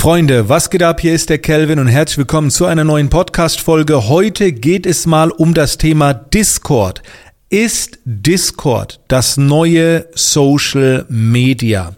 Freunde, 0.00 0.48
was 0.48 0.70
geht 0.70 0.82
ab? 0.82 1.02
Hier 1.02 1.12
ist 1.12 1.28
der 1.28 1.36
Kelvin 1.36 1.78
und 1.78 1.86
herzlich 1.86 2.16
willkommen 2.16 2.50
zu 2.50 2.64
einer 2.64 2.84
neuen 2.84 3.10
Podcast-Folge. 3.10 4.08
Heute 4.08 4.50
geht 4.52 4.86
es 4.86 5.04
mal 5.04 5.30
um 5.30 5.52
das 5.52 5.76
Thema 5.76 6.14
Discord. 6.14 7.02
Ist 7.50 7.98
Discord 8.06 9.00
das 9.08 9.36
neue 9.36 10.06
Social 10.14 11.04
Media? 11.10 11.94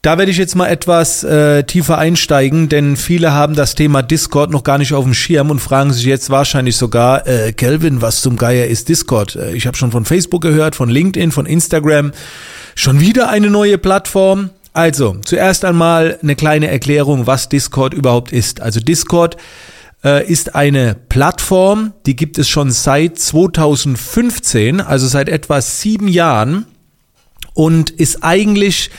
Da 0.00 0.16
werde 0.16 0.30
ich 0.30 0.38
jetzt 0.38 0.56
mal 0.56 0.68
etwas 0.68 1.22
äh, 1.22 1.64
tiefer 1.64 1.98
einsteigen, 1.98 2.70
denn 2.70 2.96
viele 2.96 3.32
haben 3.32 3.56
das 3.56 3.74
Thema 3.74 4.02
Discord 4.02 4.50
noch 4.50 4.64
gar 4.64 4.78
nicht 4.78 4.94
auf 4.94 5.04
dem 5.04 5.12
Schirm 5.12 5.50
und 5.50 5.58
fragen 5.58 5.92
sich 5.92 6.06
jetzt 6.06 6.30
wahrscheinlich 6.30 6.78
sogar, 6.78 7.26
äh, 7.26 7.52
Kelvin, 7.52 8.00
was 8.00 8.22
zum 8.22 8.38
Geier 8.38 8.68
ist 8.68 8.88
Discord? 8.88 9.36
Äh, 9.36 9.52
ich 9.52 9.66
habe 9.66 9.76
schon 9.76 9.92
von 9.92 10.06
Facebook 10.06 10.40
gehört, 10.40 10.74
von 10.74 10.88
LinkedIn, 10.88 11.30
von 11.30 11.44
Instagram. 11.44 12.12
Schon 12.74 13.00
wieder 13.00 13.28
eine 13.28 13.50
neue 13.50 13.76
Plattform? 13.76 14.48
Also, 14.72 15.16
zuerst 15.24 15.64
einmal 15.64 16.18
eine 16.22 16.34
kleine 16.34 16.68
Erklärung, 16.68 17.26
was 17.26 17.48
Discord 17.48 17.92
überhaupt 17.92 18.32
ist. 18.32 18.60
Also 18.62 18.80
Discord 18.80 19.36
äh, 20.02 20.26
ist 20.26 20.54
eine 20.54 20.94
Plattform, 20.94 21.92
die 22.06 22.16
gibt 22.16 22.38
es 22.38 22.48
schon 22.48 22.70
seit 22.70 23.18
2015, 23.18 24.80
also 24.80 25.06
seit 25.06 25.28
etwa 25.28 25.60
sieben 25.60 26.08
Jahren 26.08 26.66
und 27.54 27.90
ist 27.90 28.24
eigentlich, 28.24 28.90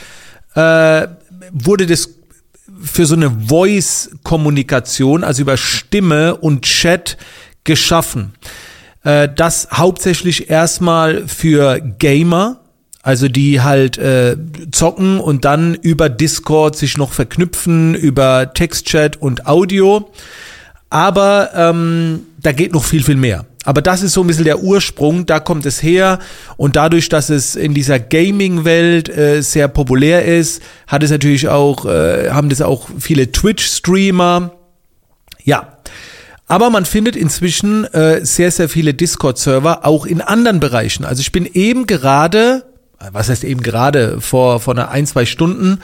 äh, 0.54 1.08
wurde 1.52 1.86
das 1.86 2.10
für 2.80 3.06
so 3.06 3.14
eine 3.16 3.30
Voice-Kommunikation, 3.30 5.24
also 5.24 5.42
über 5.42 5.56
Stimme 5.56 6.36
und 6.36 6.62
Chat 6.62 7.16
geschaffen. 7.64 8.34
Äh, 9.02 9.28
das 9.34 9.68
hauptsächlich 9.72 10.50
erstmal 10.50 11.26
für 11.26 11.80
Gamer, 11.80 12.60
also 13.04 13.28
die 13.28 13.60
halt 13.60 13.98
äh, 13.98 14.34
zocken 14.72 15.20
und 15.20 15.44
dann 15.44 15.74
über 15.74 16.08
Discord 16.08 16.74
sich 16.74 16.96
noch 16.96 17.12
verknüpfen, 17.12 17.94
über 17.94 18.52
Textchat 18.54 19.18
und 19.18 19.46
Audio. 19.46 20.10
Aber 20.88 21.50
ähm, 21.54 22.20
da 22.40 22.52
geht 22.52 22.72
noch 22.72 22.84
viel, 22.84 23.04
viel 23.04 23.16
mehr. 23.16 23.44
Aber 23.64 23.82
das 23.82 24.02
ist 24.02 24.14
so 24.14 24.22
ein 24.22 24.26
bisschen 24.26 24.44
der 24.44 24.60
Ursprung, 24.60 25.26
da 25.26 25.38
kommt 25.38 25.66
es 25.66 25.82
her. 25.82 26.18
Und 26.56 26.76
dadurch, 26.76 27.10
dass 27.10 27.28
es 27.28 27.56
in 27.56 27.74
dieser 27.74 28.00
Gaming-Welt 28.00 29.10
äh, 29.10 29.42
sehr 29.42 29.68
populär 29.68 30.24
ist, 30.24 30.62
hat 30.86 31.02
es 31.02 31.10
natürlich 31.10 31.48
auch, 31.48 31.84
äh, 31.84 32.30
haben 32.30 32.48
das 32.48 32.62
auch 32.62 32.88
viele 32.98 33.30
Twitch-Streamer. 33.30 34.52
Ja. 35.42 35.76
Aber 36.46 36.70
man 36.70 36.86
findet 36.86 37.16
inzwischen 37.16 37.84
äh, 37.92 38.24
sehr, 38.24 38.50
sehr 38.50 38.70
viele 38.70 38.94
Discord-Server 38.94 39.84
auch 39.84 40.06
in 40.06 40.22
anderen 40.22 40.60
Bereichen. 40.60 41.04
Also 41.04 41.20
ich 41.20 41.32
bin 41.32 41.44
eben 41.44 41.86
gerade 41.86 42.64
was 43.12 43.28
heißt 43.28 43.44
eben 43.44 43.62
gerade 43.62 44.20
vor, 44.20 44.60
vor 44.60 44.74
einer 44.74 44.90
ein, 44.90 45.06
zwei 45.06 45.26
Stunden, 45.26 45.80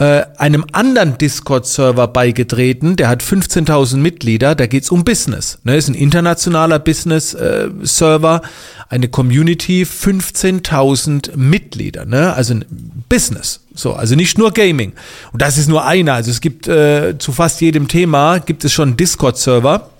äh, 0.00 0.24
einem 0.38 0.64
anderen 0.72 1.18
Discord-Server 1.18 2.08
beigetreten, 2.08 2.96
der 2.96 3.08
hat 3.08 3.22
15.000 3.22 3.98
Mitglieder, 3.98 4.54
da 4.54 4.66
geht's 4.66 4.90
um 4.90 5.04
Business. 5.04 5.58
Ne, 5.62 5.76
ist 5.76 5.88
ein 5.88 5.94
internationaler 5.94 6.78
Business-Server, 6.78 8.40
äh, 8.42 8.94
eine 8.94 9.08
Community, 9.08 9.82
15.000 9.84 11.36
Mitglieder, 11.36 12.06
ne, 12.06 12.32
also 12.32 12.54
ein 12.54 12.64
Business. 13.10 13.60
So, 13.74 13.92
also 13.92 14.14
nicht 14.14 14.38
nur 14.38 14.52
Gaming. 14.52 14.94
Und 15.32 15.42
das 15.42 15.58
ist 15.58 15.68
nur 15.68 15.84
einer. 15.84 16.14
Also 16.14 16.30
es 16.30 16.40
gibt 16.40 16.66
äh, 16.66 17.18
zu 17.18 17.32
fast 17.32 17.60
jedem 17.60 17.86
Thema 17.86 18.38
gibt 18.38 18.64
es 18.64 18.72
schon 18.72 18.96
Discord-Server. 18.96 19.90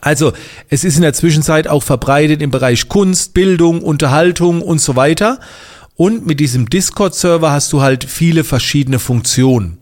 Also 0.00 0.32
es 0.68 0.82
ist 0.82 0.96
in 0.96 1.02
der 1.02 1.12
Zwischenzeit 1.12 1.68
auch 1.68 1.84
verbreitet 1.84 2.42
im 2.42 2.50
Bereich 2.50 2.88
Kunst, 2.88 3.34
Bildung, 3.34 3.82
Unterhaltung 3.82 4.62
und 4.62 4.80
so 4.80 4.96
weiter. 4.96 5.38
Und 6.00 6.24
mit 6.24 6.40
diesem 6.40 6.70
Discord-Server 6.70 7.50
hast 7.50 7.74
du 7.74 7.82
halt 7.82 8.04
viele 8.04 8.42
verschiedene 8.42 8.98
Funktionen. 8.98 9.76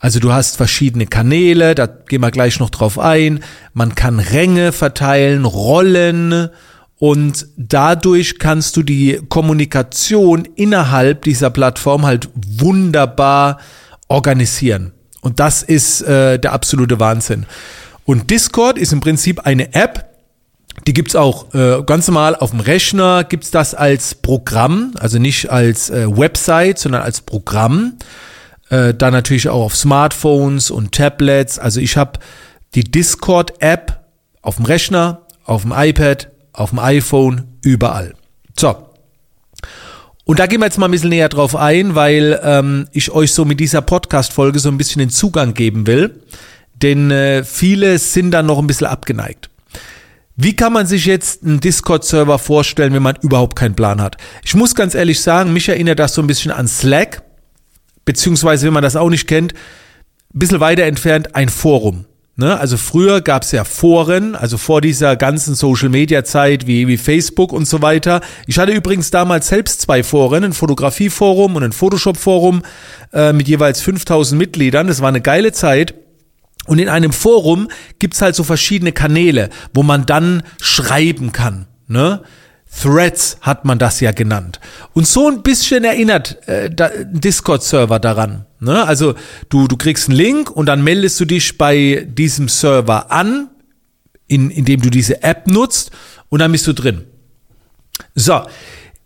Also 0.00 0.18
du 0.18 0.32
hast 0.32 0.56
verschiedene 0.56 1.06
Kanäle, 1.06 1.76
da 1.76 1.86
gehen 1.86 2.22
wir 2.22 2.32
gleich 2.32 2.58
noch 2.58 2.70
drauf 2.70 2.98
ein. 2.98 3.38
Man 3.72 3.94
kann 3.94 4.18
Ränge 4.18 4.72
verteilen, 4.72 5.44
Rollen 5.44 6.48
und 6.98 7.46
dadurch 7.56 8.40
kannst 8.40 8.76
du 8.76 8.82
die 8.82 9.20
Kommunikation 9.28 10.44
innerhalb 10.56 11.22
dieser 11.22 11.50
Plattform 11.50 12.04
halt 12.04 12.28
wunderbar 12.34 13.60
organisieren. 14.08 14.90
Und 15.20 15.38
das 15.38 15.62
ist 15.62 16.02
äh, 16.02 16.36
der 16.40 16.52
absolute 16.52 16.98
Wahnsinn. 16.98 17.46
Und 18.04 18.28
Discord 18.28 18.76
ist 18.76 18.92
im 18.92 18.98
Prinzip 18.98 19.46
eine 19.46 19.72
App, 19.72 20.13
die 20.86 20.92
gibt's 20.92 21.16
auch 21.16 21.54
äh, 21.54 21.82
ganz 21.84 22.08
normal 22.08 22.36
auf 22.36 22.50
dem 22.50 22.60
Rechner, 22.60 23.24
gibt's 23.24 23.50
das 23.50 23.74
als 23.74 24.14
Programm, 24.14 24.92
also 24.98 25.18
nicht 25.18 25.50
als 25.50 25.90
äh, 25.90 26.06
Website, 26.08 26.78
sondern 26.78 27.02
als 27.02 27.20
Programm. 27.20 27.94
Äh, 28.70 28.94
dann 28.94 29.12
natürlich 29.12 29.48
auch 29.48 29.64
auf 29.64 29.76
Smartphones 29.76 30.70
und 30.70 30.92
Tablets. 30.92 31.58
Also 31.58 31.80
ich 31.80 31.96
habe 31.96 32.18
die 32.74 32.84
Discord-App 32.84 34.04
auf 34.42 34.56
dem 34.56 34.64
Rechner, 34.64 35.22
auf 35.44 35.62
dem 35.62 35.72
iPad, 35.74 36.30
auf 36.52 36.70
dem 36.70 36.78
iPhone, 36.78 37.58
überall. 37.62 38.14
So. 38.58 38.74
Und 40.24 40.38
da 40.38 40.46
gehen 40.46 40.60
wir 40.60 40.66
jetzt 40.66 40.78
mal 40.78 40.86
ein 40.86 40.90
bisschen 40.90 41.10
näher 41.10 41.28
drauf 41.28 41.54
ein, 41.54 41.94
weil 41.94 42.40
ähm, 42.42 42.88
ich 42.92 43.10
euch 43.10 43.32
so 43.32 43.44
mit 43.44 43.60
dieser 43.60 43.82
Podcast-Folge 43.82 44.58
so 44.58 44.70
ein 44.70 44.78
bisschen 44.78 45.00
den 45.00 45.10
Zugang 45.10 45.52
geben 45.52 45.86
will. 45.86 46.22
Denn 46.74 47.10
äh, 47.10 47.44
viele 47.44 47.98
sind 47.98 48.30
dann 48.30 48.46
noch 48.46 48.58
ein 48.58 48.66
bisschen 48.66 48.86
abgeneigt. 48.86 49.50
Wie 50.36 50.56
kann 50.56 50.72
man 50.72 50.86
sich 50.86 51.06
jetzt 51.06 51.44
einen 51.44 51.60
Discord-Server 51.60 52.40
vorstellen, 52.40 52.92
wenn 52.92 53.02
man 53.02 53.16
überhaupt 53.22 53.56
keinen 53.56 53.76
Plan 53.76 54.00
hat? 54.00 54.16
Ich 54.44 54.54
muss 54.54 54.74
ganz 54.74 54.94
ehrlich 54.94 55.20
sagen, 55.20 55.52
mich 55.52 55.68
erinnert 55.68 56.00
das 56.00 56.14
so 56.14 56.22
ein 56.22 56.26
bisschen 56.26 56.50
an 56.50 56.66
Slack, 56.66 57.22
beziehungsweise, 58.04 58.66
wenn 58.66 58.74
man 58.74 58.82
das 58.82 58.96
auch 58.96 59.10
nicht 59.10 59.28
kennt, 59.28 59.52
ein 59.52 60.38
bisschen 60.38 60.58
weiter 60.58 60.82
entfernt 60.82 61.36
ein 61.36 61.48
Forum. 61.48 62.06
Ne? 62.36 62.58
Also 62.58 62.76
früher 62.76 63.20
gab 63.20 63.44
es 63.44 63.52
ja 63.52 63.62
Foren, 63.62 64.34
also 64.34 64.58
vor 64.58 64.80
dieser 64.80 65.14
ganzen 65.14 65.54
Social-Media-Zeit 65.54 66.66
wie, 66.66 66.88
wie 66.88 66.96
Facebook 66.96 67.52
und 67.52 67.68
so 67.68 67.80
weiter. 67.80 68.20
Ich 68.48 68.58
hatte 68.58 68.72
übrigens 68.72 69.12
damals 69.12 69.46
selbst 69.46 69.82
zwei 69.82 70.02
Foren, 70.02 70.42
ein 70.42 70.52
Fotografie-Forum 70.52 71.54
und 71.54 71.62
ein 71.62 71.72
Photoshop-Forum 71.72 72.62
äh, 73.12 73.32
mit 73.32 73.46
jeweils 73.46 73.80
5000 73.82 74.36
Mitgliedern. 74.36 74.88
Das 74.88 75.00
war 75.00 75.08
eine 75.10 75.20
geile 75.20 75.52
Zeit. 75.52 75.94
Und 76.66 76.78
in 76.78 76.88
einem 76.88 77.12
Forum 77.12 77.68
gibt's 77.98 78.22
halt 78.22 78.34
so 78.34 78.44
verschiedene 78.44 78.92
Kanäle, 78.92 79.50
wo 79.74 79.82
man 79.82 80.06
dann 80.06 80.42
schreiben 80.60 81.32
kann. 81.32 81.66
Ne? 81.86 82.22
Threads 82.82 83.38
hat 83.40 83.64
man 83.64 83.78
das 83.78 84.00
ja 84.00 84.12
genannt. 84.12 84.60
Und 84.94 85.06
so 85.06 85.28
ein 85.28 85.42
bisschen 85.42 85.84
erinnert 85.84 86.46
äh, 86.48 86.70
Discord-Server 86.70 88.00
daran. 88.00 88.46
Ne? 88.60 88.84
Also 88.84 89.14
du, 89.48 89.68
du 89.68 89.76
kriegst 89.76 90.08
einen 90.08 90.18
Link 90.18 90.50
und 90.50 90.66
dann 90.66 90.82
meldest 90.82 91.20
du 91.20 91.24
dich 91.24 91.56
bei 91.58 92.06
diesem 92.10 92.48
Server 92.48 93.12
an, 93.12 93.50
in, 94.26 94.50
indem 94.50 94.80
du 94.80 94.90
diese 94.90 95.22
App 95.22 95.46
nutzt 95.46 95.90
und 96.30 96.40
dann 96.40 96.50
bist 96.50 96.66
du 96.66 96.72
drin. 96.72 97.04
So, 98.14 98.42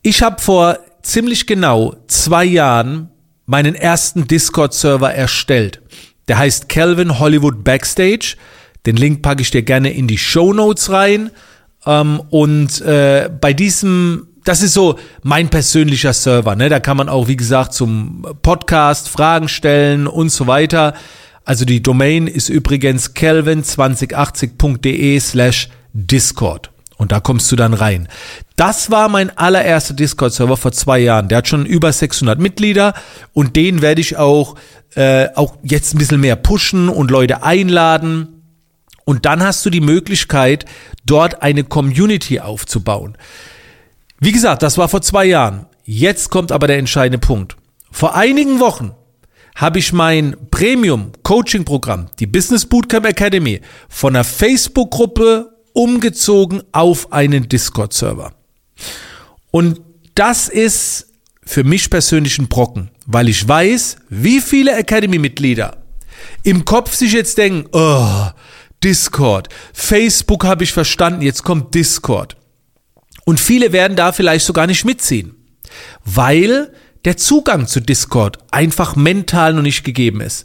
ich 0.02 0.22
habe 0.22 0.40
vor 0.40 0.78
ziemlich 1.02 1.46
genau 1.46 1.96
zwei 2.06 2.44
Jahren 2.44 3.10
meinen 3.46 3.74
ersten 3.74 4.26
Discord-Server 4.26 5.12
erstellt. 5.12 5.82
Der 6.28 6.38
heißt 6.38 6.68
Calvin 6.68 7.18
Hollywood 7.18 7.64
Backstage. 7.64 8.36
Den 8.86 8.96
Link 8.96 9.22
packe 9.22 9.42
ich 9.42 9.50
dir 9.50 9.62
gerne 9.62 9.92
in 9.92 10.06
die 10.06 10.18
Show 10.18 10.52
Notes 10.52 10.90
rein. 10.90 11.30
Ähm, 11.86 12.22
und 12.30 12.80
äh, 12.82 13.28
bei 13.40 13.52
diesem, 13.52 14.28
das 14.44 14.62
ist 14.62 14.74
so 14.74 14.98
mein 15.22 15.48
persönlicher 15.48 16.12
Server. 16.12 16.54
Ne? 16.54 16.68
Da 16.68 16.78
kann 16.80 16.96
man 16.96 17.08
auch, 17.08 17.28
wie 17.28 17.36
gesagt, 17.36 17.72
zum 17.72 18.26
Podcast 18.42 19.08
Fragen 19.08 19.48
stellen 19.48 20.06
und 20.06 20.30
so 20.30 20.46
weiter. 20.46 20.94
Also 21.44 21.64
die 21.64 21.82
Domain 21.82 22.26
ist 22.26 22.50
übrigens 22.50 23.16
kelvin2080.de 23.16 25.18
slash 25.18 25.70
Discord. 25.94 26.70
Und 26.98 27.12
da 27.12 27.20
kommst 27.20 27.50
du 27.50 27.56
dann 27.56 27.74
rein. 27.74 28.08
Das 28.56 28.90
war 28.90 29.08
mein 29.08 29.34
allererster 29.38 29.94
Discord-Server 29.94 30.56
vor 30.56 30.72
zwei 30.72 30.98
Jahren. 30.98 31.28
Der 31.28 31.38
hat 31.38 31.48
schon 31.48 31.64
über 31.64 31.92
600 31.92 32.40
Mitglieder 32.40 32.92
und 33.32 33.54
den 33.54 33.80
werde 33.82 34.00
ich 34.00 34.16
auch, 34.16 34.56
äh, 34.96 35.28
auch 35.36 35.56
jetzt 35.62 35.94
ein 35.94 35.98
bisschen 35.98 36.20
mehr 36.20 36.34
pushen 36.34 36.88
und 36.88 37.10
Leute 37.12 37.44
einladen. 37.44 38.42
Und 39.04 39.26
dann 39.26 39.42
hast 39.42 39.64
du 39.64 39.70
die 39.70 39.80
Möglichkeit, 39.80 40.64
dort 41.06 41.40
eine 41.40 41.62
Community 41.62 42.40
aufzubauen. 42.40 43.16
Wie 44.18 44.32
gesagt, 44.32 44.64
das 44.64 44.76
war 44.76 44.88
vor 44.88 45.00
zwei 45.00 45.24
Jahren. 45.24 45.66
Jetzt 45.84 46.30
kommt 46.30 46.50
aber 46.50 46.66
der 46.66 46.78
entscheidende 46.78 47.24
Punkt. 47.24 47.56
Vor 47.92 48.16
einigen 48.16 48.58
Wochen 48.58 48.92
habe 49.54 49.78
ich 49.78 49.92
mein 49.92 50.36
Premium 50.50 51.12
Coaching 51.22 51.64
Programm, 51.64 52.06
die 52.18 52.26
Business 52.26 52.66
Bootcamp 52.66 53.06
Academy, 53.06 53.60
von 53.88 54.16
einer 54.16 54.24
Facebook-Gruppe 54.24 55.57
umgezogen 55.78 56.64
auf 56.72 57.12
einen 57.12 57.48
Discord-Server. 57.48 58.32
Und 59.52 59.80
das 60.16 60.48
ist 60.48 61.06
für 61.44 61.62
mich 61.62 61.88
persönlich 61.88 62.36
ein 62.40 62.48
Brocken, 62.48 62.90
weil 63.06 63.28
ich 63.28 63.46
weiß, 63.46 63.98
wie 64.08 64.40
viele 64.40 64.72
Academy-Mitglieder 64.72 65.84
im 66.42 66.64
Kopf 66.64 66.96
sich 66.96 67.12
jetzt 67.12 67.38
denken, 67.38 67.68
oh, 67.70 68.26
Discord, 68.82 69.50
Facebook 69.72 70.44
habe 70.44 70.64
ich 70.64 70.72
verstanden, 70.72 71.22
jetzt 71.22 71.44
kommt 71.44 71.72
Discord. 71.76 72.36
Und 73.24 73.38
viele 73.38 73.70
werden 73.72 73.96
da 73.96 74.10
vielleicht 74.10 74.46
sogar 74.46 74.66
nicht 74.66 74.84
mitziehen, 74.84 75.36
weil 76.04 76.72
der 77.04 77.16
Zugang 77.16 77.68
zu 77.68 77.78
Discord 77.78 78.38
einfach 78.50 78.96
mental 78.96 79.54
noch 79.54 79.62
nicht 79.62 79.84
gegeben 79.84 80.22
ist. 80.22 80.44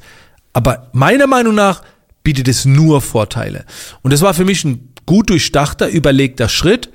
Aber 0.54 0.92
meiner 0.94 1.26
Meinung 1.26 1.56
nach 1.56 1.82
bietet 2.24 2.48
es 2.48 2.66
nur 2.66 3.02
Vorteile. 3.02 3.66
Und 4.04 4.14
das 4.14 4.22
war 4.22 4.36
für 4.36 4.46
mich 4.46 4.64
ein 4.64 4.93
gut 5.06 5.30
durchdachter, 5.30 5.90
überlegter 5.90 6.50
Schritt. 6.50 6.90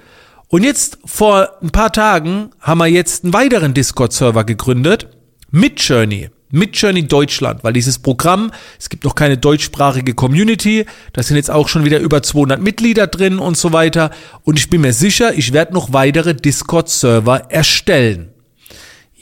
Und 0.48 0.64
jetzt 0.64 0.98
vor 1.04 1.50
ein 1.62 1.70
paar 1.70 1.92
Tagen 1.92 2.50
haben 2.60 2.78
wir 2.78 2.86
jetzt 2.86 3.24
einen 3.24 3.34
weiteren 3.34 3.74
Discord-Server 3.74 4.44
gegründet 4.44 5.08
mit 5.50 5.80
Journey. 5.80 6.30
Mit 6.50 6.74
Journey 6.76 7.06
Deutschland, 7.06 7.62
weil 7.62 7.74
dieses 7.74 7.98
Programm, 7.98 8.50
es 8.78 8.88
gibt 8.88 9.04
noch 9.04 9.14
keine 9.14 9.36
deutschsprachige 9.36 10.14
Community, 10.14 10.86
da 11.12 11.22
sind 11.22 11.36
jetzt 11.36 11.50
auch 11.50 11.68
schon 11.68 11.84
wieder 11.84 11.98
über 11.98 12.22
200 12.22 12.58
Mitglieder 12.62 13.06
drin 13.06 13.38
und 13.38 13.58
so 13.58 13.74
weiter. 13.74 14.10
Und 14.44 14.58
ich 14.58 14.70
bin 14.70 14.80
mir 14.80 14.94
sicher, 14.94 15.34
ich 15.34 15.52
werde 15.52 15.74
noch 15.74 15.92
weitere 15.92 16.34
Discord-Server 16.34 17.50
erstellen. 17.50 18.30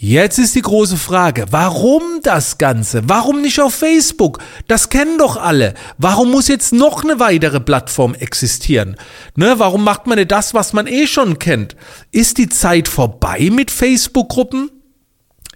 Jetzt 0.09 0.39
ist 0.39 0.55
die 0.55 0.63
große 0.63 0.99
Frage, 0.99 1.47
warum 1.51 2.21
das 2.23 2.59
Ganze? 2.59 3.09
Warum 3.09 3.43
nicht 3.43 3.59
auf 3.59 3.75
Facebook? 3.75 4.39
Das 4.69 4.89
kennen 4.89 5.19
doch 5.19 5.37
alle. 5.37 5.75
Warum 5.99 6.31
muss 6.31 6.47
jetzt 6.47 6.73
noch 6.73 7.03
eine 7.03 7.19
weitere 7.19 7.59
Plattform 7.59 8.15
existieren? 8.15 8.95
Ne, 9.35 9.59
warum 9.59 9.83
macht 9.83 10.07
man 10.07 10.17
nicht 10.17 10.31
das, 10.31 10.55
was 10.55 10.73
man 10.73 10.87
eh 10.87 11.09
schon 11.09 11.41
kennt? 11.41 11.75
Ist 12.13 12.39
die 12.39 12.49
Zeit 12.49 12.87
vorbei 12.87 13.49
mit 13.51 13.73
Facebook-Gruppen? 13.73 14.71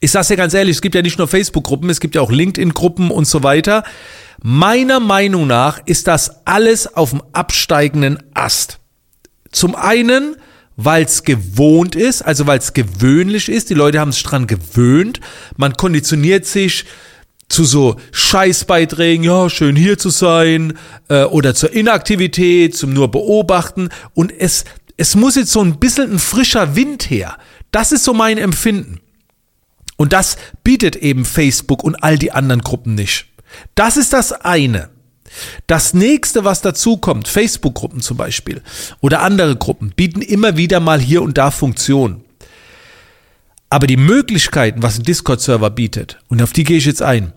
Ich 0.01 0.11
sag's 0.11 0.27
dir 0.27 0.37
ganz 0.37 0.53
ehrlich, 0.53 0.75
es 0.75 0.83
gibt 0.83 0.97
ja 0.97 1.03
nicht 1.03 1.19
nur 1.19 1.29
Facebook-Gruppen, 1.29 1.89
es 1.89 2.01
gibt 2.01 2.17
ja 2.17 2.21
auch 2.21 2.33
LinkedIn-Gruppen 2.33 3.13
und 3.13 3.27
so 3.29 3.45
weiter. 3.45 3.85
Meiner 4.43 4.99
Meinung 4.99 5.47
nach 5.47 5.79
ist 5.87 6.09
das 6.09 6.45
alles 6.45 6.93
auf 6.97 7.11
dem 7.11 7.23
absteigenden 7.33 8.21
Ast. 8.35 8.81
Zum 9.53 9.77
einen, 9.77 10.35
weil 10.85 11.05
es 11.05 11.25
gewohnt 11.25 11.95
ist, 11.95 12.23
also 12.23 12.47
weil 12.47 12.59
es 12.59 12.73
gewöhnlich 12.73 13.49
ist. 13.49 13.71
Die 13.71 13.75
Leute 13.75 14.01
haben 14.01 14.13
sich 14.13 14.23
dran 14.23 14.47
gewöhnt. 14.47 15.21
Man 15.57 15.75
konditioniert 15.75 16.47
sich 16.47 16.85
zu 17.49 17.65
so 17.65 17.97
Scheißbeiträgen, 18.13 19.25
ja, 19.25 19.51
schön 19.51 19.77
hier 19.77 19.99
zu 19.99 20.11
sein, 20.11 20.79
äh, 21.09 21.25
oder 21.25 21.55
zur 21.55 21.73
Inaktivität, 21.73 22.77
zum 22.77 22.93
nur 22.93 23.11
beobachten. 23.11 23.89
Und 24.15 24.33
es, 24.33 24.65
es 24.97 25.17
muss 25.17 25.35
jetzt 25.35 25.53
so 25.53 25.61
ein 25.61 25.79
bisschen 25.79 26.13
ein 26.13 26.19
frischer 26.19 26.77
Wind 26.77 27.11
her. 27.11 27.37
Das 27.73 27.93
ist 27.93 28.05
so 28.05 28.15
mein 28.15 28.39
Empfinden. 28.39 29.01
Und 29.97 30.13
das 30.13 30.37
bietet 30.65 30.97
eben 30.97 31.25
Facebook 31.25 31.85
und 31.85 31.97
all 32.03 32.17
die 32.19 32.33
anderen 32.33 32.63
Gruppen 32.63 32.95
nicht. 32.95 33.27
Das 33.75 33.97
ist 33.97 34.13
das 34.13 34.33
eine. 34.33 34.89
Das 35.67 35.95
nächste, 35.95 36.45
was 36.45 36.61
dazu 36.61 36.97
kommt, 36.97 37.29
Facebook-Gruppen 37.29 38.01
zum 38.01 38.17
Beispiel 38.17 38.63
oder 39.01 39.23
andere 39.23 39.57
Gruppen, 39.57 39.93
bieten 39.95 40.23
immer 40.23 40.57
wieder 40.57 40.81
mal 40.81 41.01
hier 41.01 41.23
und 41.23 41.39
da 41.39 41.51
Funktionen. 41.51 42.25
Aber 43.69 43.87
die 43.87 43.97
Möglichkeiten, 43.97 44.83
was 44.83 44.99
ein 44.99 45.05
Discord-Server 45.05 45.71
bietet, 45.71 46.19
und 46.29 46.43
auf 46.43 46.53
die 46.53 46.65
gehe 46.65 46.79
ich 46.79 46.87
jetzt 46.87 47.03
ein, 47.03 47.33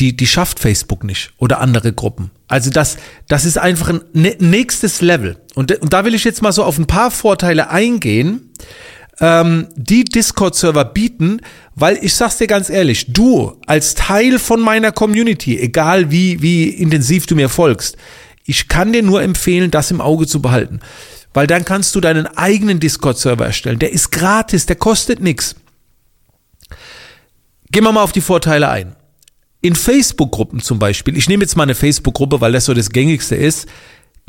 die, 0.00 0.16
die 0.16 0.26
schafft 0.26 0.58
Facebook 0.58 1.04
nicht 1.04 1.32
oder 1.38 1.60
andere 1.60 1.92
Gruppen. 1.92 2.30
Also 2.48 2.70
das, 2.70 2.96
das 3.28 3.44
ist 3.44 3.56
einfach 3.56 3.88
ein 3.88 4.02
nächstes 4.12 5.00
Level. 5.00 5.38
Und, 5.54 5.70
und 5.80 5.92
da 5.92 6.04
will 6.04 6.14
ich 6.14 6.24
jetzt 6.24 6.42
mal 6.42 6.52
so 6.52 6.64
auf 6.64 6.78
ein 6.78 6.86
paar 6.86 7.12
Vorteile 7.12 7.70
eingehen, 7.70 8.50
ähm, 9.22 9.68
die 9.76 10.04
Discord-Server 10.04 10.84
bieten, 10.84 11.40
weil 11.76 11.96
ich 12.02 12.14
sag's 12.14 12.38
dir 12.38 12.48
ganz 12.48 12.68
ehrlich, 12.68 13.12
du 13.12 13.56
als 13.66 13.94
Teil 13.94 14.40
von 14.40 14.60
meiner 14.60 14.90
Community, 14.90 15.58
egal 15.58 16.10
wie, 16.10 16.42
wie 16.42 16.68
intensiv 16.68 17.26
du 17.26 17.36
mir 17.36 17.48
folgst, 17.48 17.96
ich 18.44 18.66
kann 18.66 18.92
dir 18.92 19.04
nur 19.04 19.22
empfehlen, 19.22 19.70
das 19.70 19.92
im 19.92 20.00
Auge 20.00 20.26
zu 20.26 20.42
behalten. 20.42 20.80
Weil 21.32 21.46
dann 21.46 21.64
kannst 21.64 21.94
du 21.94 22.00
deinen 22.00 22.26
eigenen 22.26 22.80
Discord-Server 22.80 23.46
erstellen. 23.46 23.78
Der 23.78 23.92
ist 23.92 24.10
gratis, 24.10 24.66
der 24.66 24.76
kostet 24.76 25.20
nichts. 25.20 25.54
Gehen 27.70 27.84
wir 27.84 27.92
mal 27.92 28.02
auf 28.02 28.12
die 28.12 28.20
Vorteile 28.20 28.68
ein. 28.68 28.96
In 29.62 29.76
Facebook-Gruppen 29.76 30.60
zum 30.60 30.80
Beispiel, 30.80 31.16
ich 31.16 31.28
nehme 31.28 31.44
jetzt 31.44 31.56
mal 31.56 31.62
eine 31.62 31.76
Facebook-Gruppe, 31.76 32.40
weil 32.40 32.52
das 32.52 32.64
so 32.64 32.74
das 32.74 32.90
gängigste 32.90 33.36
ist, 33.36 33.68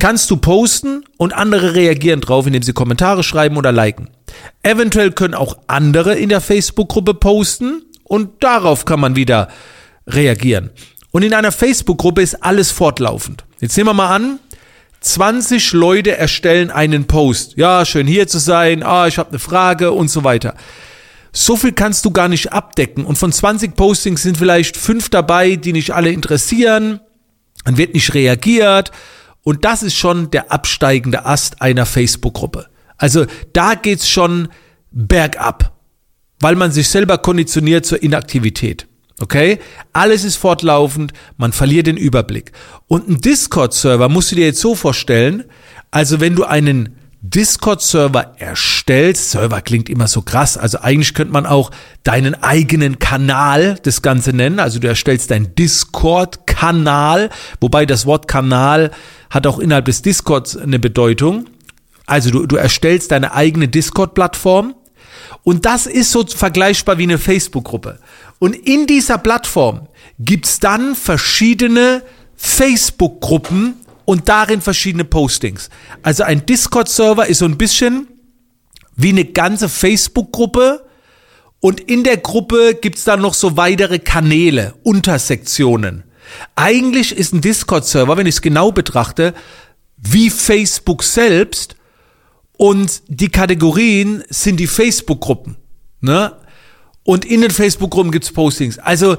kannst 0.03 0.29
du 0.29 0.35
posten 0.35 1.05
und 1.15 1.31
andere 1.31 1.75
reagieren 1.75 2.19
drauf, 2.19 2.45
indem 2.45 2.61
sie 2.61 2.73
Kommentare 2.73 3.23
schreiben 3.23 3.55
oder 3.55 3.71
liken. 3.71 4.09
Eventuell 4.61 5.13
können 5.13 5.33
auch 5.33 5.59
andere 5.67 6.15
in 6.15 6.27
der 6.27 6.41
Facebook-Gruppe 6.41 7.13
posten 7.13 7.83
und 8.03 8.43
darauf 8.43 8.83
kann 8.83 8.99
man 8.99 9.15
wieder 9.15 9.47
reagieren. 10.05 10.71
Und 11.11 11.23
in 11.23 11.33
einer 11.33 11.53
Facebook-Gruppe 11.53 12.21
ist 12.21 12.43
alles 12.43 12.69
fortlaufend. 12.69 13.45
Jetzt 13.61 13.77
nehmen 13.77 13.91
wir 13.91 13.93
mal 13.93 14.13
an, 14.13 14.39
20 14.99 15.71
Leute 15.71 16.17
erstellen 16.17 16.69
einen 16.69 17.05
Post. 17.05 17.53
Ja, 17.55 17.85
schön 17.85 18.05
hier 18.05 18.27
zu 18.27 18.39
sein. 18.39 18.83
Ah, 18.83 19.07
ich 19.07 19.17
habe 19.17 19.29
eine 19.29 19.39
Frage 19.39 19.93
und 19.93 20.09
so 20.09 20.25
weiter. 20.25 20.55
So 21.31 21.55
viel 21.55 21.71
kannst 21.71 22.03
du 22.03 22.11
gar 22.11 22.27
nicht 22.27 22.51
abdecken. 22.51 23.05
Und 23.05 23.17
von 23.17 23.31
20 23.31 23.77
Postings 23.77 24.21
sind 24.21 24.37
vielleicht 24.37 24.75
fünf 24.75 25.07
dabei, 25.07 25.55
die 25.55 25.71
nicht 25.71 25.91
alle 25.91 26.11
interessieren. 26.11 26.99
Dann 27.63 27.77
wird 27.77 27.93
nicht 27.93 28.13
reagiert. 28.13 28.91
Und 29.43 29.65
das 29.65 29.83
ist 29.83 29.95
schon 29.95 30.31
der 30.31 30.51
absteigende 30.51 31.25
Ast 31.25 31.61
einer 31.61 31.85
Facebook-Gruppe. 31.85 32.67
Also 32.97 33.25
da 33.51 33.75
geht's 33.75 34.09
schon 34.09 34.47
bergab, 34.91 35.73
weil 36.39 36.55
man 36.55 36.71
sich 36.71 36.87
selber 36.87 37.17
konditioniert 37.17 37.85
zur 37.85 38.01
Inaktivität. 38.01 38.87
Okay? 39.19 39.59
Alles 39.91 40.23
ist 40.23 40.37
fortlaufend, 40.37 41.13
man 41.37 41.51
verliert 41.51 41.87
den 41.87 41.97
Überblick. 41.97 42.51
Und 42.87 43.09
ein 43.09 43.21
Discord-Server 43.21 44.09
musst 44.09 44.31
du 44.31 44.35
dir 44.35 44.45
jetzt 44.45 44.61
so 44.61 44.75
vorstellen, 44.75 45.43
also 45.91 46.19
wenn 46.19 46.35
du 46.35 46.45
einen 46.45 46.95
Discord-Server 47.25 48.35
erstellst, 48.37 49.31
Server 49.31 49.61
klingt 49.61 49.89
immer 49.89 50.07
so 50.07 50.21
krass, 50.21 50.57
also 50.57 50.79
eigentlich 50.79 51.13
könnte 51.13 51.31
man 51.31 51.45
auch 51.45 51.71
deinen 52.03 52.35
eigenen 52.43 52.99
Kanal 52.99 53.79
das 53.83 54.01
Ganze 54.01 54.33
nennen, 54.33 54.59
also 54.59 54.77
du 54.79 54.89
erstellst 54.89 55.31
deinen 55.31 55.55
Discord-Kanal, 55.55 57.29
wobei 57.61 57.85
das 57.85 58.05
Wort 58.05 58.27
Kanal 58.27 58.91
hat 59.29 59.47
auch 59.47 59.59
innerhalb 59.59 59.85
des 59.85 60.01
Discords 60.01 60.57
eine 60.57 60.79
Bedeutung. 60.79 61.45
Also 62.05 62.29
du, 62.29 62.45
du 62.45 62.57
erstellst 62.57 63.11
deine 63.11 63.33
eigene 63.33 63.69
Discord-Plattform. 63.69 64.75
Und 65.43 65.65
das 65.65 65.87
ist 65.87 66.11
so 66.11 66.25
vergleichbar 66.25 66.97
wie 66.97 67.03
eine 67.03 67.17
Facebook-Gruppe. 67.17 67.99
Und 68.39 68.55
in 68.55 68.85
dieser 68.85 69.17
Plattform 69.17 69.87
gibt's 70.19 70.59
dann 70.59 70.95
verschiedene 70.95 72.03
Facebook-Gruppen 72.35 73.75
und 74.05 74.29
darin 74.29 74.61
verschiedene 74.61 75.05
Postings. 75.05 75.69
Also 76.01 76.23
ein 76.23 76.45
Discord-Server 76.45 77.27
ist 77.27 77.39
so 77.39 77.45
ein 77.45 77.57
bisschen 77.57 78.07
wie 78.95 79.09
eine 79.09 79.25
ganze 79.25 79.69
Facebook-Gruppe 79.69 80.85
und 81.59 81.79
in 81.79 82.03
der 82.03 82.17
Gruppe 82.17 82.77
gibt's 82.79 83.05
dann 83.05 83.21
noch 83.21 83.33
so 83.33 83.57
weitere 83.57 83.99
Kanäle, 83.99 84.73
Untersektionen. 84.83 86.03
Eigentlich 86.55 87.15
ist 87.15 87.33
ein 87.33 87.41
Discord-Server, 87.41 88.17
wenn 88.17 88.27
ich 88.27 88.35
es 88.35 88.41
genau 88.41 88.71
betrachte, 88.71 89.33
wie 89.97 90.29
Facebook 90.29 91.03
selbst 91.03 91.75
und 92.57 93.01
die 93.07 93.29
Kategorien 93.29 94.23
sind 94.29 94.59
die 94.59 94.67
Facebook-Gruppen. 94.67 95.55
Ne? 96.01 96.33
Und 97.03 97.25
in 97.25 97.41
den 97.41 97.51
Facebook-Gruppen 97.51 98.11
gibt's 98.11 98.31
Postings. 98.31 98.77
Also 98.79 99.17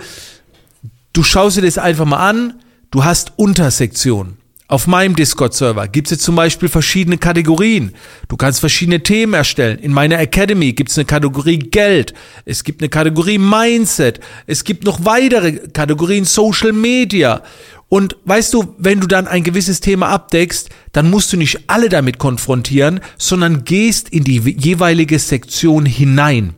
du 1.13 1.23
schaust 1.23 1.57
dir 1.57 1.63
das 1.63 1.79
einfach 1.79 2.05
mal 2.05 2.29
an, 2.29 2.61
du 2.91 3.05
hast 3.05 3.33
Untersektionen. 3.37 4.39
Auf 4.67 4.87
meinem 4.87 5.15
Discord-Server 5.15 5.89
gibt 5.89 6.07
es 6.07 6.13
jetzt 6.13 6.25
zum 6.25 6.37
Beispiel 6.37 6.71
verschiedene 6.71 7.19
Kategorien. 7.19 7.93
Du 8.29 8.37
kannst 8.39 8.61
verschiedene 8.61 9.03
Themen 9.03 9.35
erstellen. 9.35 9.79
In 9.79 9.93
meiner 9.93 10.19
Academy 10.19 10.73
gibt 10.73 10.91
es 10.91 10.97
eine 10.97 11.05
Kategorie 11.05 11.59
Geld. 11.59 12.15
Es 12.47 12.65
gibt 12.65 12.81
eine 12.81 12.89
Kategorie 12.89 13.37
Mindset. 13.37 14.21
Es 14.47 14.65
gibt 14.65 14.85
noch 14.85 15.05
weitere 15.05 15.69
Kategorien 15.69 16.25
Social 16.25 16.73
Media. 16.73 17.43
Und 17.91 18.17
weißt 18.25 18.55
du, 18.55 18.75
wenn 18.79 19.01
du 19.01 19.07
dann 19.07 19.29
ein 19.29 19.45
gewisses 19.45 19.81
Thema 19.81 20.09
abdeckst, 20.09 20.71
dann 20.93 21.11
musst 21.11 21.31
du 21.35 21.37
nicht 21.37 21.69
alle 21.69 21.91
damit 21.91 22.19
konfrontieren, 22.19 23.01
sondern 23.19 23.65
gehst 23.65 24.09
in 24.09 24.25
die 24.25 24.39
jeweilige 24.39 25.19
Sektion 25.19 25.85
hinein. 25.85 26.55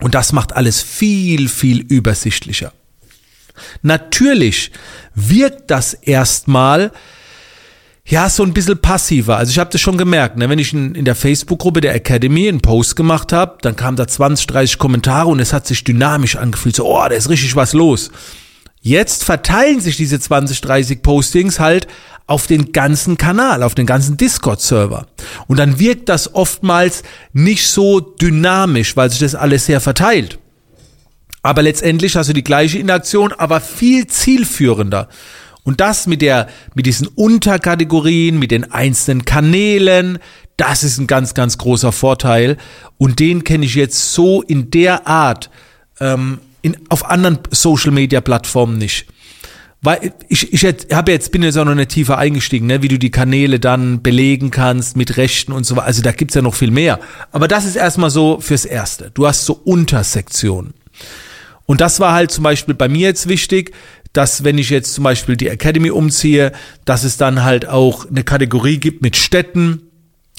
Und 0.00 0.14
das 0.14 0.32
macht 0.32 0.54
alles 0.54 0.80
viel, 0.80 1.50
viel 1.50 1.80
übersichtlicher. 1.80 2.72
Natürlich 3.82 4.72
wirkt 5.14 5.70
das 5.70 5.94
erstmal 5.94 6.92
ja, 8.08 8.28
so 8.28 8.44
ein 8.44 8.52
bisschen 8.52 8.78
passiver. 8.78 9.36
Also 9.36 9.50
ich 9.50 9.58
habe 9.58 9.70
das 9.70 9.80
schon 9.80 9.98
gemerkt, 9.98 10.36
ne? 10.36 10.48
wenn 10.48 10.60
ich 10.60 10.72
in, 10.72 10.94
in 10.94 11.04
der 11.04 11.16
Facebook-Gruppe 11.16 11.80
der 11.80 11.94
Academy 11.94 12.48
einen 12.48 12.60
Post 12.60 12.94
gemacht 12.94 13.32
habe, 13.32 13.58
dann 13.62 13.74
kamen 13.74 13.96
da 13.96 14.06
20, 14.06 14.46
30 14.46 14.78
Kommentare 14.78 15.28
und 15.28 15.40
es 15.40 15.52
hat 15.52 15.66
sich 15.66 15.82
dynamisch 15.82 16.36
angefühlt, 16.36 16.76
so, 16.76 16.86
oh, 16.86 17.08
da 17.08 17.14
ist 17.14 17.28
richtig 17.28 17.56
was 17.56 17.72
los. 17.72 18.10
Jetzt 18.80 19.24
verteilen 19.24 19.80
sich 19.80 19.96
diese 19.96 20.20
20, 20.20 20.60
30 20.60 21.02
Postings 21.02 21.58
halt 21.58 21.88
auf 22.28 22.46
den 22.46 22.70
ganzen 22.70 23.16
Kanal, 23.16 23.64
auf 23.64 23.74
den 23.74 23.86
ganzen 23.86 24.16
Discord-Server. 24.16 25.06
Und 25.48 25.58
dann 25.58 25.80
wirkt 25.80 26.08
das 26.08 26.32
oftmals 26.34 27.02
nicht 27.32 27.66
so 27.66 27.98
dynamisch, 27.98 28.96
weil 28.96 29.10
sich 29.10 29.18
das 29.18 29.34
alles 29.34 29.66
sehr 29.66 29.80
verteilt. 29.80 30.38
Aber 31.42 31.62
letztendlich 31.62 32.14
hast 32.14 32.28
du 32.28 32.32
die 32.32 32.44
gleiche 32.44 32.78
Interaktion, 32.78 33.32
aber 33.32 33.60
viel 33.60 34.06
zielführender. 34.06 35.08
Und 35.66 35.80
das 35.80 36.06
mit 36.06 36.22
der, 36.22 36.46
mit 36.76 36.86
diesen 36.86 37.08
Unterkategorien, 37.08 38.38
mit 38.38 38.52
den 38.52 38.70
einzelnen 38.70 39.24
Kanälen, 39.24 40.20
das 40.56 40.84
ist 40.84 40.98
ein 40.98 41.08
ganz, 41.08 41.34
ganz 41.34 41.58
großer 41.58 41.90
Vorteil. 41.90 42.56
Und 42.98 43.18
den 43.18 43.42
kenne 43.42 43.66
ich 43.66 43.74
jetzt 43.74 44.14
so 44.14 44.42
in 44.42 44.70
der 44.70 45.08
Art 45.08 45.50
ähm, 45.98 46.38
in, 46.62 46.76
auf 46.88 47.04
anderen 47.10 47.40
Social 47.50 47.90
Media 47.90 48.20
Plattformen 48.20 48.78
nicht. 48.78 49.06
weil 49.82 50.12
ich, 50.28 50.52
ich 50.52 50.64
habe 50.92 51.10
jetzt, 51.10 51.32
bin 51.32 51.42
jetzt 51.42 51.58
auch 51.58 51.64
noch 51.64 51.74
nicht 51.74 51.90
tiefer 51.90 52.16
eingestiegen, 52.16 52.68
ne, 52.68 52.82
wie 52.82 52.88
du 52.88 52.98
die 52.98 53.10
Kanäle 53.10 53.58
dann 53.58 54.02
belegen 54.02 54.52
kannst 54.52 54.96
mit 54.96 55.16
Rechten 55.16 55.50
und 55.50 55.64
so 55.64 55.74
weiter. 55.74 55.88
Also 55.88 56.00
da 56.00 56.12
gibt's 56.12 56.36
ja 56.36 56.42
noch 56.42 56.54
viel 56.54 56.70
mehr. 56.70 57.00
Aber 57.32 57.48
das 57.48 57.64
ist 57.64 57.74
erstmal 57.74 58.10
so 58.10 58.38
fürs 58.40 58.66
Erste. 58.66 59.10
Du 59.14 59.26
hast 59.26 59.44
so 59.44 59.60
Untersektionen. 59.64 60.74
Und 61.66 61.80
das 61.80 61.98
war 61.98 62.12
halt 62.12 62.30
zum 62.30 62.44
Beispiel 62.44 62.74
bei 62.74 62.88
mir 62.88 63.08
jetzt 63.08 63.28
wichtig, 63.28 63.72
dass 64.16 64.44
wenn 64.44 64.58
ich 64.58 64.70
jetzt 64.70 64.94
zum 64.94 65.04
Beispiel 65.04 65.36
die 65.36 65.48
Academy 65.48 65.90
umziehe, 65.90 66.52
dass 66.84 67.04
es 67.04 67.16
dann 67.16 67.44
halt 67.44 67.68
auch 67.68 68.08
eine 68.08 68.24
Kategorie 68.24 68.78
gibt 68.78 69.02
mit 69.02 69.16
Städten, 69.16 69.82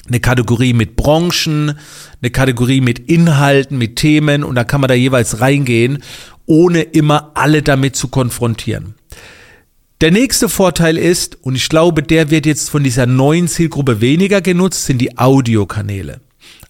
eine 0.08 0.20
Kategorie 0.20 0.72
mit 0.72 0.96
Branchen, 0.96 1.78
eine 2.20 2.30
Kategorie 2.30 2.80
mit 2.80 2.98
Inhalten, 2.98 3.78
mit 3.78 3.96
Themen 3.96 4.42
und 4.42 4.54
da 4.54 4.64
kann 4.64 4.80
man 4.80 4.88
da 4.88 4.94
jeweils 4.94 5.40
reingehen, 5.40 6.02
ohne 6.46 6.82
immer 6.82 7.32
alle 7.34 7.62
damit 7.62 7.94
zu 7.94 8.08
konfrontieren. 8.08 8.94
Der 10.00 10.10
nächste 10.10 10.48
Vorteil 10.48 10.96
ist, 10.96 11.36
und 11.42 11.54
ich 11.54 11.68
glaube, 11.68 12.02
der 12.02 12.30
wird 12.30 12.46
jetzt 12.46 12.70
von 12.70 12.84
dieser 12.84 13.06
neuen 13.06 13.48
Zielgruppe 13.48 14.00
weniger 14.00 14.40
genutzt, 14.40 14.86
sind 14.86 14.98
die 14.98 15.18
Audiokanäle. 15.18 16.20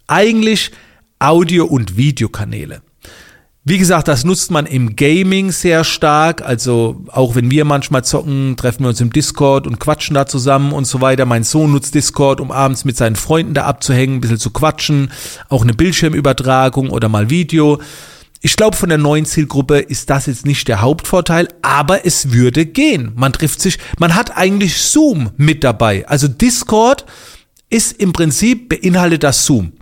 Eigentlich 0.07 0.73
Audio- 1.19 1.67
und 1.67 1.97
Videokanäle. 1.97 2.83
Wie 3.69 3.77
gesagt, 3.77 4.09
das 4.09 4.25
nutzt 4.25 4.51
man 4.51 4.65
im 4.65 4.97
Gaming 4.97 5.53
sehr 5.53 5.85
stark. 5.85 6.41
Also 6.41 7.05
auch 7.09 7.35
wenn 7.35 7.51
wir 7.51 7.67
manchmal 7.67 8.03
zocken, 8.03 8.57
treffen 8.57 8.85
wir 8.85 8.89
uns 8.89 9.03
im 9.03 9.13
Discord 9.13 9.67
und 9.67 9.79
quatschen 9.79 10.15
da 10.15 10.25
zusammen 10.25 10.73
und 10.73 10.87
so 10.87 11.03
weiter. 11.03 11.27
Mein 11.27 11.45
Sohn 11.45 11.73
nutzt 11.73 11.95
Discord, 11.95 12.41
um 12.41 12.51
abends 12.51 12.87
mit 12.87 12.97
seinen 12.97 13.15
Freunden 13.15 13.53
da 13.53 13.67
abzuhängen, 13.67 14.17
ein 14.17 14.21
bisschen 14.23 14.39
zu 14.39 14.53
quatschen. 14.53 15.13
Auch 15.51 15.65
eine 15.65 15.75
Bildschirmübertragung 15.75 16.89
oder 16.89 17.11
mal 17.11 17.29
Video. 17.29 17.79
Ich 18.41 18.57
glaube, 18.57 18.75
von 18.75 18.89
der 18.89 18.97
neuen 18.97 19.27
Zielgruppe 19.27 19.81
ist 19.81 20.09
das 20.09 20.25
jetzt 20.25 20.47
nicht 20.47 20.67
der 20.67 20.81
Hauptvorteil, 20.81 21.49
aber 21.61 22.07
es 22.07 22.33
würde 22.33 22.65
gehen. 22.65 23.13
Man 23.17 23.35
trifft 23.35 23.61
sich, 23.61 23.77
man 23.99 24.15
hat 24.15 24.35
eigentlich 24.35 24.81
Zoom 24.81 25.33
mit 25.37 25.63
dabei. 25.63 26.09
Also 26.09 26.27
Discord 26.27 27.05
ist 27.69 28.01
im 28.01 28.15
Prinzip 28.15 28.71
beinhaltet 28.71 29.25
das 29.25 29.45
Zoom, 29.45 29.75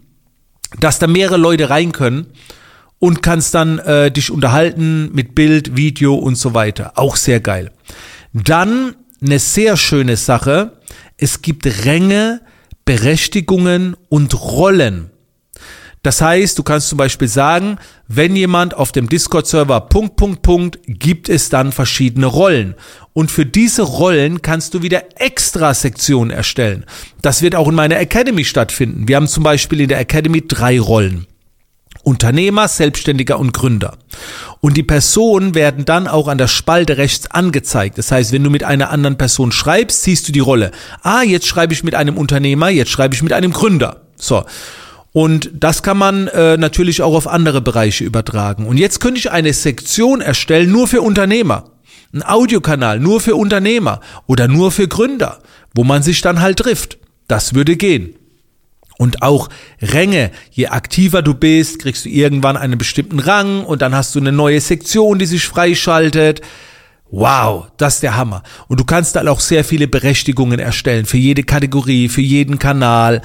dass 0.81 0.99
da 0.99 1.07
mehrere 1.07 1.37
Leute 1.37 1.71
rein 1.71 1.93
können 1.93 2.26
und 2.99 3.23
kannst 3.23 3.55
dann 3.55 3.79
äh, 3.79 4.11
dich 4.11 4.31
unterhalten 4.31 5.11
mit 5.12 5.35
Bild, 5.35 5.76
Video 5.76 6.15
und 6.15 6.37
so 6.37 6.55
weiter. 6.55 6.93
Auch 6.97 7.17
sehr 7.17 7.41
geil. 7.41 7.71
Dann 8.33 8.97
eine 9.23 9.38
sehr 9.38 9.76
schöne 9.76 10.17
Sache. 10.17 10.73
Es 11.17 11.43
gibt 11.43 11.67
Ränge, 11.85 12.41
Berechtigungen 12.85 13.97
und 14.09 14.41
Rollen. 14.41 15.11
Das 16.03 16.21
heißt, 16.21 16.57
du 16.57 16.62
kannst 16.62 16.88
zum 16.88 16.99
Beispiel 16.99 17.26
sagen, 17.26 17.79
wenn 18.07 18.37
jemand 18.37 18.75
auf 18.75 18.93
dem 18.93 19.09
Discord-Server 19.09 19.81
Punkt, 19.81 20.15
Punkt, 20.15 20.43
Punkt, 20.43 20.79
gibt 20.87 21.29
es 21.29 21.49
dann 21.49 21.73
verschiedene 21.73 22.26
Rollen. 22.26 22.76
Und 23.12 23.33
für 23.33 23.45
diese 23.45 23.83
Rollen 23.83 24.41
kannst 24.41 24.75
du 24.75 24.83
wieder 24.83 25.03
extra 25.17 25.75
Sektionen 25.75 26.31
erstellen. 26.31 26.85
Das 27.23 27.43
wird 27.43 27.57
auch 27.57 27.67
in 27.67 27.75
meiner 27.75 27.99
Academy 27.99 28.45
stattfinden. 28.45 29.09
Wir 29.09 29.17
haben 29.17 29.26
zum 29.26 29.43
Beispiel 29.43 29.81
in 29.81 29.88
der 29.88 29.99
Academy 29.99 30.47
drei 30.47 30.79
Rollen. 30.79 31.26
Unternehmer, 32.06 32.68
Selbstständiger 32.68 33.36
und 33.36 33.52
Gründer. 33.52 33.98
Und 34.60 34.76
die 34.76 34.84
Personen 34.84 35.56
werden 35.56 35.84
dann 35.84 36.06
auch 36.06 36.28
an 36.28 36.38
der 36.38 36.46
Spalte 36.46 36.98
rechts 36.98 37.28
angezeigt. 37.28 37.98
Das 37.98 38.12
heißt, 38.12 38.30
wenn 38.30 38.44
du 38.44 38.50
mit 38.50 38.62
einer 38.62 38.90
anderen 38.90 39.18
Person 39.18 39.50
schreibst, 39.50 40.04
siehst 40.04 40.28
du 40.28 40.32
die 40.32 40.38
Rolle. 40.38 40.70
Ah, 41.02 41.22
jetzt 41.22 41.48
schreibe 41.48 41.72
ich 41.72 41.82
mit 41.82 41.96
einem 41.96 42.16
Unternehmer, 42.16 42.68
jetzt 42.68 42.92
schreibe 42.92 43.16
ich 43.16 43.25
mit 43.25 43.32
einem 43.32 43.52
Gründer. 43.52 44.02
So. 44.14 44.44
Und 45.10 45.50
das 45.52 45.82
kann 45.82 45.98
man 45.98 46.28
äh, 46.28 46.56
natürlich 46.56 47.02
auch 47.02 47.12
auf 47.12 47.26
andere 47.26 47.60
Bereiche 47.60 48.04
übertragen. 48.04 48.66
Und 48.66 48.76
jetzt 48.76 49.00
könnte 49.00 49.18
ich 49.18 49.32
eine 49.32 49.52
Sektion 49.52 50.20
erstellen 50.20 50.70
nur 50.70 50.86
für 50.86 51.02
Unternehmer. 51.02 51.72
Ein 52.14 52.22
Audiokanal 52.22 53.00
nur 53.00 53.20
für 53.20 53.34
Unternehmer 53.34 54.00
oder 54.28 54.46
nur 54.46 54.70
für 54.70 54.86
Gründer, 54.86 55.40
wo 55.75 55.82
man 55.82 56.04
sich 56.04 56.20
dann 56.20 56.40
halt 56.40 56.60
trifft. 56.60 56.98
Das 57.26 57.54
würde 57.54 57.75
gehen. 57.75 58.14
Und 58.99 59.23
auch 59.23 59.49
Ränge. 59.83 60.31
Je 60.50 60.69
aktiver 60.69 61.23
du 61.23 61.35
bist, 61.35 61.81
kriegst 61.81 62.07
du 62.07 62.09
irgendwann 62.09 62.57
einen 62.57 62.79
bestimmten 62.79 63.19
Rang 63.19 63.65
und 63.65 63.83
dann 63.83 63.95
hast 63.95 64.15
du 64.15 64.21
eine 64.21 64.33
neue 64.33 64.61
Sektion, 64.61 65.19
die 65.19 65.26
sich 65.26 65.47
freischaltet. 65.47 66.41
Wow, 67.11 67.67
das 67.76 67.95
ist 67.95 68.03
der 68.03 68.17
Hammer. 68.17 68.43
Und 68.69 68.81
du 68.81 68.85
kannst 68.85 69.15
dann 69.15 69.29
auch 69.29 69.41
sehr 69.41 69.65
viele 69.65 69.87
Berechtigungen 69.87 70.59
erstellen 70.59 71.07
für 71.07 71.19
jede 71.19 71.45
Kategorie, 71.45 72.09
für 72.09 72.23
jeden 72.23 72.59
Kanal 72.59 73.23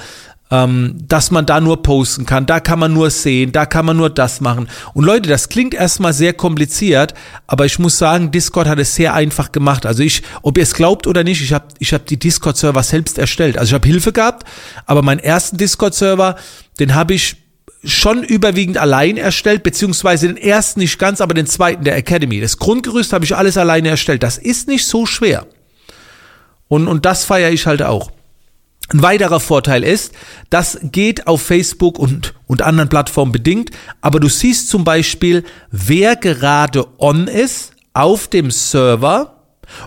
ähm, 0.52 0.98
dass 1.08 1.30
man 1.30 1.46
da 1.46 1.60
nur 1.60 1.82
posten 1.82 2.26
kann, 2.26 2.44
da 2.44 2.60
kann 2.60 2.78
man 2.78 2.92
nur 2.92 3.08
sehen, 3.08 3.52
da 3.52 3.64
kann 3.64 3.86
man 3.86 3.96
nur 3.96 4.10
das 4.10 4.42
machen. 4.42 4.68
Und 4.92 5.04
Leute, 5.04 5.30
das 5.30 5.48
klingt 5.48 5.72
erstmal 5.72 6.12
sehr 6.12 6.34
kompliziert, 6.34 7.14
aber 7.46 7.64
ich 7.64 7.78
muss 7.78 7.96
sagen, 7.96 8.30
Discord 8.30 8.68
hat 8.68 8.78
es 8.78 8.94
sehr 8.94 9.14
einfach 9.14 9.50
gemacht. 9.50 9.86
Also 9.86 10.02
ich, 10.02 10.22
ob 10.42 10.58
ihr 10.58 10.64
es 10.64 10.74
glaubt 10.74 11.06
oder 11.06 11.24
nicht, 11.24 11.40
ich 11.40 11.54
habe 11.54 11.68
ich 11.78 11.94
hab 11.94 12.04
die 12.04 12.18
Discord-Server 12.18 12.82
selbst 12.82 13.16
erstellt. 13.16 13.56
Also 13.56 13.70
ich 13.70 13.74
habe 13.74 13.88
Hilfe 13.88 14.12
gehabt, 14.12 14.46
aber 14.84 15.00
meinen 15.00 15.20
ersten 15.20 15.56
Discord-Server, 15.56 16.36
den 16.78 16.94
habe 16.94 17.14
ich 17.14 17.36
schon 17.82 18.22
überwiegend 18.22 18.76
allein 18.76 19.16
erstellt, 19.16 19.62
beziehungsweise 19.62 20.26
den 20.26 20.36
ersten 20.36 20.80
nicht 20.80 20.98
ganz, 20.98 21.22
aber 21.22 21.32
den 21.32 21.46
zweiten 21.46 21.84
der 21.84 21.96
Academy. 21.96 22.42
Das 22.42 22.58
Grundgerüst 22.58 23.14
habe 23.14 23.24
ich 23.24 23.34
alles 23.34 23.56
alleine 23.56 23.88
erstellt. 23.88 24.22
Das 24.22 24.36
ist 24.36 24.68
nicht 24.68 24.86
so 24.86 25.06
schwer. 25.06 25.46
Und, 26.68 26.88
und 26.88 27.06
das 27.06 27.24
feiere 27.24 27.50
ich 27.50 27.66
halt 27.66 27.82
auch. 27.82 28.10
Ein 28.92 29.02
weiterer 29.02 29.40
Vorteil 29.40 29.84
ist, 29.84 30.12
das 30.50 30.78
geht 30.82 31.26
auf 31.26 31.42
Facebook 31.42 31.98
und, 31.98 32.34
und 32.46 32.60
anderen 32.60 32.90
Plattformen 32.90 33.32
bedingt, 33.32 33.70
aber 34.02 34.20
du 34.20 34.28
siehst 34.28 34.68
zum 34.68 34.84
Beispiel, 34.84 35.44
wer 35.70 36.14
gerade 36.16 36.86
on 36.98 37.26
ist 37.26 37.72
auf 37.94 38.28
dem 38.28 38.50
Server 38.50 39.42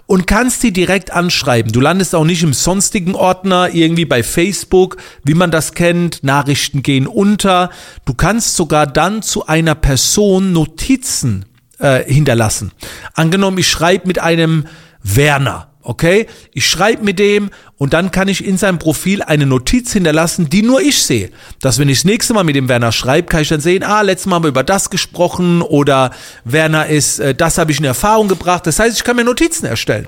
und 0.07 0.25
kannst 0.25 0.63
die 0.63 0.73
direkt 0.73 1.11
anschreiben. 1.11 1.71
Du 1.71 1.79
landest 1.81 2.15
auch 2.15 2.23
nicht 2.23 2.41
im 2.41 2.53
sonstigen 2.53 3.13
Ordner, 3.13 3.69
irgendwie 3.73 4.05
bei 4.05 4.23
Facebook, 4.23 4.97
wie 5.23 5.35
man 5.35 5.51
das 5.51 5.73
kennt, 5.73 6.23
Nachrichten 6.23 6.81
gehen 6.81 7.05
unter. 7.05 7.69
Du 8.05 8.15
kannst 8.15 8.55
sogar 8.55 8.87
dann 8.87 9.21
zu 9.21 9.45
einer 9.45 9.75
Person 9.75 10.51
Notizen 10.51 11.45
äh, 11.77 12.03
hinterlassen. 12.11 12.71
Angenommen, 13.13 13.59
ich 13.59 13.67
schreibe 13.67 14.07
mit 14.07 14.17
einem 14.17 14.65
Werner 15.03 15.67
Okay, 15.87 16.25
ich 16.51 16.67
schreibe 16.67 17.03
mit 17.03 17.19
dem 17.19 17.51
und 17.77 17.93
dann 17.93 18.09
kann 18.09 18.27
ich 18.27 18.43
in 18.43 18.57
seinem 18.57 18.79
Profil 18.79 19.21
eine 19.21 19.45
Notiz 19.45 19.93
hinterlassen, 19.93 20.49
die 20.49 20.63
nur 20.63 20.81
ich 20.81 21.03
sehe. 21.03 21.29
Dass 21.61 21.77
wenn 21.77 21.89
ich 21.89 21.99
das 21.99 22.05
nächste 22.05 22.33
Mal 22.33 22.43
mit 22.43 22.55
dem 22.55 22.67
Werner 22.67 22.91
schreibe, 22.91 23.27
kann 23.27 23.43
ich 23.43 23.49
dann 23.49 23.61
sehen, 23.61 23.83
ah, 23.83 24.01
letztes 24.01 24.25
Mal 24.25 24.37
haben 24.37 24.45
wir 24.45 24.49
über 24.49 24.63
das 24.63 24.89
gesprochen 24.89 25.61
oder 25.61 26.09
Werner 26.43 26.87
ist, 26.87 27.19
äh, 27.19 27.35
das 27.35 27.59
habe 27.59 27.71
ich 27.71 27.77
in 27.77 27.85
Erfahrung 27.85 28.27
gebracht. 28.27 28.65
Das 28.65 28.79
heißt, 28.79 28.97
ich 28.97 29.03
kann 29.03 29.15
mir 29.15 29.23
Notizen 29.23 29.67
erstellen. 29.67 30.07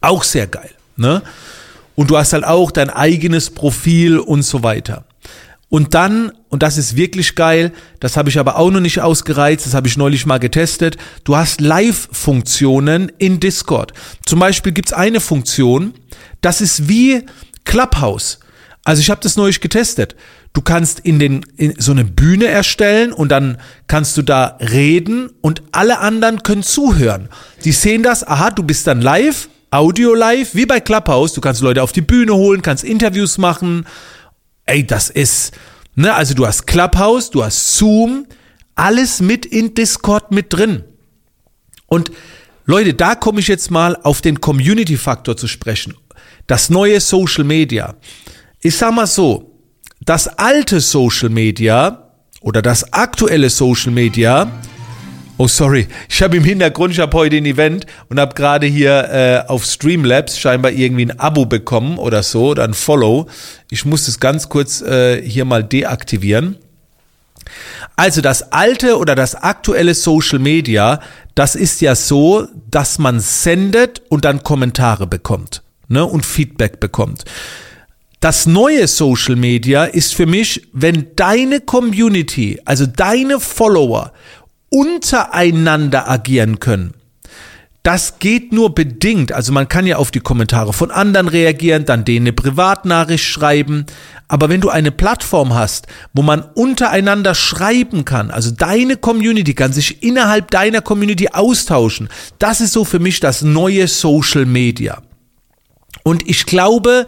Auch 0.00 0.24
sehr 0.24 0.48
geil. 0.48 0.70
Ne? 0.96 1.22
Und 1.94 2.10
du 2.10 2.18
hast 2.18 2.32
halt 2.32 2.44
auch 2.44 2.72
dein 2.72 2.90
eigenes 2.90 3.50
Profil 3.50 4.18
und 4.18 4.42
so 4.42 4.64
weiter. 4.64 5.04
Und 5.72 5.94
dann, 5.94 6.32
und 6.50 6.62
das 6.62 6.76
ist 6.76 6.96
wirklich 6.96 7.34
geil, 7.34 7.72
das 7.98 8.18
habe 8.18 8.28
ich 8.28 8.38
aber 8.38 8.56
auch 8.56 8.70
noch 8.70 8.80
nicht 8.80 9.00
ausgereizt, 9.00 9.64
das 9.64 9.72
habe 9.72 9.88
ich 9.88 9.96
neulich 9.96 10.26
mal 10.26 10.36
getestet, 10.36 10.98
du 11.24 11.34
hast 11.34 11.62
Live-Funktionen 11.62 13.10
in 13.16 13.40
Discord. 13.40 13.94
Zum 14.26 14.38
Beispiel 14.38 14.72
gibt's 14.72 14.92
eine 14.92 15.18
Funktion, 15.18 15.94
das 16.42 16.60
ist 16.60 16.90
wie 16.90 17.24
Clubhouse. 17.64 18.40
Also 18.84 19.00
ich 19.00 19.08
habe 19.08 19.22
das 19.22 19.36
neulich 19.36 19.62
getestet. 19.62 20.14
Du 20.52 20.60
kannst 20.60 21.00
in 21.00 21.18
den 21.18 21.46
in 21.56 21.72
so 21.78 21.92
eine 21.92 22.04
Bühne 22.04 22.48
erstellen 22.48 23.10
und 23.10 23.30
dann 23.30 23.56
kannst 23.86 24.18
du 24.18 24.22
da 24.22 24.58
reden 24.60 25.30
und 25.40 25.62
alle 25.72 26.00
anderen 26.00 26.42
können 26.42 26.62
zuhören. 26.62 27.30
Die 27.64 27.72
sehen 27.72 28.02
das, 28.02 28.28
aha, 28.28 28.50
du 28.50 28.62
bist 28.62 28.86
dann 28.86 29.00
live, 29.00 29.48
Audio 29.70 30.12
live, 30.12 30.54
wie 30.54 30.66
bei 30.66 30.80
Clubhouse. 30.80 31.32
Du 31.32 31.40
kannst 31.40 31.62
Leute 31.62 31.82
auf 31.82 31.92
die 31.92 32.02
Bühne 32.02 32.34
holen, 32.34 32.60
kannst 32.60 32.84
Interviews 32.84 33.38
machen 33.38 33.86
ey, 34.66 34.86
das 34.86 35.10
ist, 35.10 35.52
ne, 35.94 36.14
also 36.14 36.34
du 36.34 36.46
hast 36.46 36.66
Clubhouse, 36.66 37.30
du 37.30 37.44
hast 37.44 37.76
Zoom, 37.76 38.26
alles 38.74 39.20
mit 39.20 39.46
in 39.46 39.74
Discord 39.74 40.30
mit 40.30 40.52
drin. 40.52 40.84
Und 41.86 42.10
Leute, 42.64 42.94
da 42.94 43.14
komme 43.14 43.40
ich 43.40 43.48
jetzt 43.48 43.70
mal 43.70 43.96
auf 43.96 44.20
den 44.20 44.40
Community-Faktor 44.40 45.36
zu 45.36 45.48
sprechen. 45.48 45.94
Das 46.46 46.70
neue 46.70 47.00
Social 47.00 47.44
Media. 47.44 47.96
Ich 48.60 48.76
sag 48.76 48.94
mal 48.94 49.06
so, 49.06 49.52
das 50.00 50.26
alte 50.26 50.80
Social 50.80 51.28
Media 51.28 52.12
oder 52.40 52.62
das 52.62 52.92
aktuelle 52.92 53.50
Social 53.50 53.92
Media 53.92 54.50
Oh, 55.38 55.48
sorry. 55.48 55.88
Ich 56.08 56.22
habe 56.22 56.36
im 56.36 56.44
Hintergrund, 56.44 56.92
ich 56.92 57.00
habe 57.00 57.16
heute 57.16 57.36
ein 57.36 57.46
Event 57.46 57.86
und 58.10 58.20
habe 58.20 58.34
gerade 58.34 58.66
hier 58.66 59.08
äh, 59.10 59.48
auf 59.48 59.64
Streamlabs 59.64 60.38
scheinbar 60.38 60.72
irgendwie 60.72 61.06
ein 61.06 61.18
Abo 61.18 61.46
bekommen 61.46 61.98
oder 61.98 62.22
so 62.22 62.48
oder 62.48 62.64
ein 62.64 62.74
Follow. 62.74 63.26
Ich 63.70 63.84
muss 63.84 64.06
das 64.06 64.20
ganz 64.20 64.48
kurz 64.50 64.82
äh, 64.82 65.22
hier 65.22 65.44
mal 65.46 65.64
deaktivieren. 65.64 66.58
Also 67.96 68.20
das 68.20 68.52
alte 68.52 68.98
oder 68.98 69.14
das 69.14 69.34
aktuelle 69.34 69.94
Social 69.94 70.38
Media, 70.38 71.00
das 71.34 71.54
ist 71.54 71.80
ja 71.80 71.94
so, 71.94 72.46
dass 72.70 72.98
man 72.98 73.18
sendet 73.18 74.02
und 74.10 74.24
dann 74.24 74.42
Kommentare 74.42 75.06
bekommt 75.06 75.62
ne, 75.88 76.04
und 76.04 76.26
Feedback 76.26 76.78
bekommt. 76.78 77.24
Das 78.20 78.46
neue 78.46 78.86
Social 78.86 79.34
Media 79.34 79.84
ist 79.84 80.14
für 80.14 80.26
mich, 80.26 80.68
wenn 80.72 81.08
deine 81.16 81.60
Community, 81.60 82.60
also 82.64 82.86
deine 82.86 83.40
Follower 83.40 84.12
untereinander 84.72 86.10
agieren 86.10 86.58
können. 86.58 86.94
das 87.82 88.20
geht 88.20 88.52
nur 88.52 88.74
bedingt. 88.74 89.32
Also 89.32 89.52
man 89.52 89.68
kann 89.68 89.86
ja 89.86 89.96
auf 89.96 90.12
die 90.12 90.20
Kommentare 90.20 90.72
von 90.72 90.90
anderen 90.92 91.26
reagieren, 91.26 91.84
dann 91.84 92.04
denen 92.04 92.26
eine 92.26 92.32
Privatnachricht 92.32 93.24
schreiben. 93.24 93.86
Aber 94.28 94.48
wenn 94.48 94.60
du 94.60 94.70
eine 94.70 94.92
Plattform 94.92 95.54
hast, 95.54 95.88
wo 96.12 96.22
man 96.22 96.42
untereinander 96.54 97.34
schreiben 97.34 98.04
kann, 98.04 98.30
also 98.30 98.52
deine 98.52 98.96
Community 98.96 99.54
kann 99.54 99.72
sich 99.72 100.02
innerhalb 100.02 100.52
deiner 100.52 100.80
Community 100.80 101.28
austauschen, 101.32 102.08
das 102.38 102.60
ist 102.60 102.72
so 102.72 102.84
für 102.84 103.00
mich 103.00 103.18
das 103.18 103.42
neue 103.42 103.88
Social 103.88 104.46
Media. 104.46 105.02
Und 106.04 106.28
ich 106.28 106.46
glaube 106.46 107.06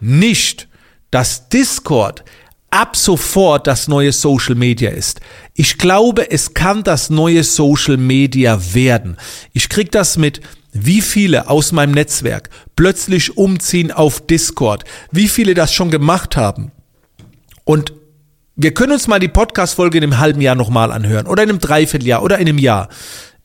nicht, 0.00 0.68
dass 1.12 1.48
Discord 1.48 2.24
ab 2.70 2.96
sofort 2.96 3.66
das 3.66 3.88
neue 3.88 4.12
Social 4.12 4.54
Media 4.54 4.90
ist. 4.90 5.20
Ich 5.54 5.78
glaube, 5.78 6.30
es 6.30 6.54
kann 6.54 6.82
das 6.82 7.10
neue 7.10 7.44
Social 7.44 7.96
Media 7.96 8.74
werden. 8.74 9.16
Ich 9.52 9.68
krieg 9.68 9.90
das 9.92 10.16
mit, 10.16 10.40
wie 10.72 11.00
viele 11.00 11.48
aus 11.48 11.72
meinem 11.72 11.92
Netzwerk 11.92 12.50
plötzlich 12.74 13.36
umziehen 13.36 13.92
auf 13.92 14.26
Discord, 14.26 14.84
wie 15.10 15.28
viele 15.28 15.54
das 15.54 15.72
schon 15.72 15.90
gemacht 15.90 16.36
haben. 16.36 16.72
Und 17.64 17.92
wir 18.56 18.74
können 18.74 18.92
uns 18.92 19.06
mal 19.06 19.20
die 19.20 19.28
Podcast-Folge 19.28 19.98
in 19.98 20.04
einem 20.04 20.18
halben 20.18 20.40
Jahr 20.40 20.54
nochmal 20.54 20.92
anhören 20.92 21.26
oder 21.26 21.42
in 21.42 21.50
einem 21.50 21.58
Dreivierteljahr 21.58 22.22
oder 22.22 22.38
in 22.38 22.48
einem 22.48 22.58
Jahr. 22.58 22.88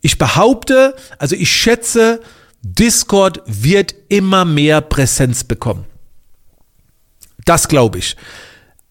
Ich 0.01 0.17
behaupte, 0.17 0.95
also 1.19 1.35
ich 1.35 1.51
schätze, 1.51 2.21
Discord 2.61 3.41
wird 3.45 3.95
immer 4.09 4.45
mehr 4.45 4.81
Präsenz 4.81 5.43
bekommen. 5.43 5.85
Das 7.45 7.67
glaube 7.67 7.99
ich. 7.99 8.15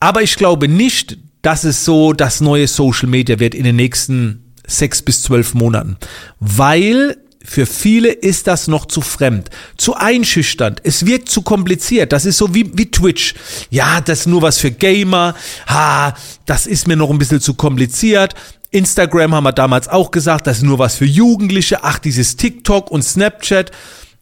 Aber 0.01 0.23
ich 0.23 0.37
glaube 0.37 0.67
nicht, 0.67 1.19
dass 1.43 1.65
es 1.65 1.85
so 1.85 2.13
das 2.13 2.41
neue 2.41 2.67
Social 2.67 3.09
Media 3.09 3.39
wird 3.39 3.55
in 3.55 3.65
den 3.65 3.77
nächsten 3.77 4.53
sechs 4.67 5.03
bis 5.03 5.23
zwölf 5.23 5.55
Monaten, 5.55 5.97
weil 6.39 7.17
für 7.43 7.67
viele 7.67 8.11
ist 8.11 8.47
das 8.47 8.69
noch 8.69 8.87
zu 8.87 9.01
fremd, 9.01 9.51
zu 9.77 9.95
einschüchternd. 9.95 10.81
Es 10.85 11.07
wirkt 11.07 11.31
zu 11.31 11.43
kompliziert. 11.43 12.13
Das 12.13 12.27
ist 12.27 12.37
so 12.37 12.55
wie, 12.55 12.71
wie 12.75 12.91
Twitch. 12.91 13.35
Ja, 13.71 14.01
das 14.01 14.21
ist 14.21 14.27
nur 14.27 14.43
was 14.43 14.59
für 14.59 14.71
Gamer. 14.71 15.35
Ha, 15.67 16.15
das 16.45 16.67
ist 16.67 16.87
mir 16.87 16.97
noch 16.97 17.11
ein 17.11 17.19
bisschen 17.19 17.41
zu 17.41 17.55
kompliziert. 17.55 18.35
Instagram 18.71 19.35
haben 19.35 19.45
wir 19.45 19.53
damals 19.53 19.89
auch 19.89 20.11
gesagt, 20.11 20.47
das 20.47 20.59
ist 20.59 20.65
nur 20.65 20.79
was 20.79 20.97
für 20.97 21.07
Jugendliche. 21.07 21.83
Ach, 21.83 21.99
dieses 21.99 22.37
TikTok 22.37 22.91
und 22.91 23.03
Snapchat. 23.03 23.73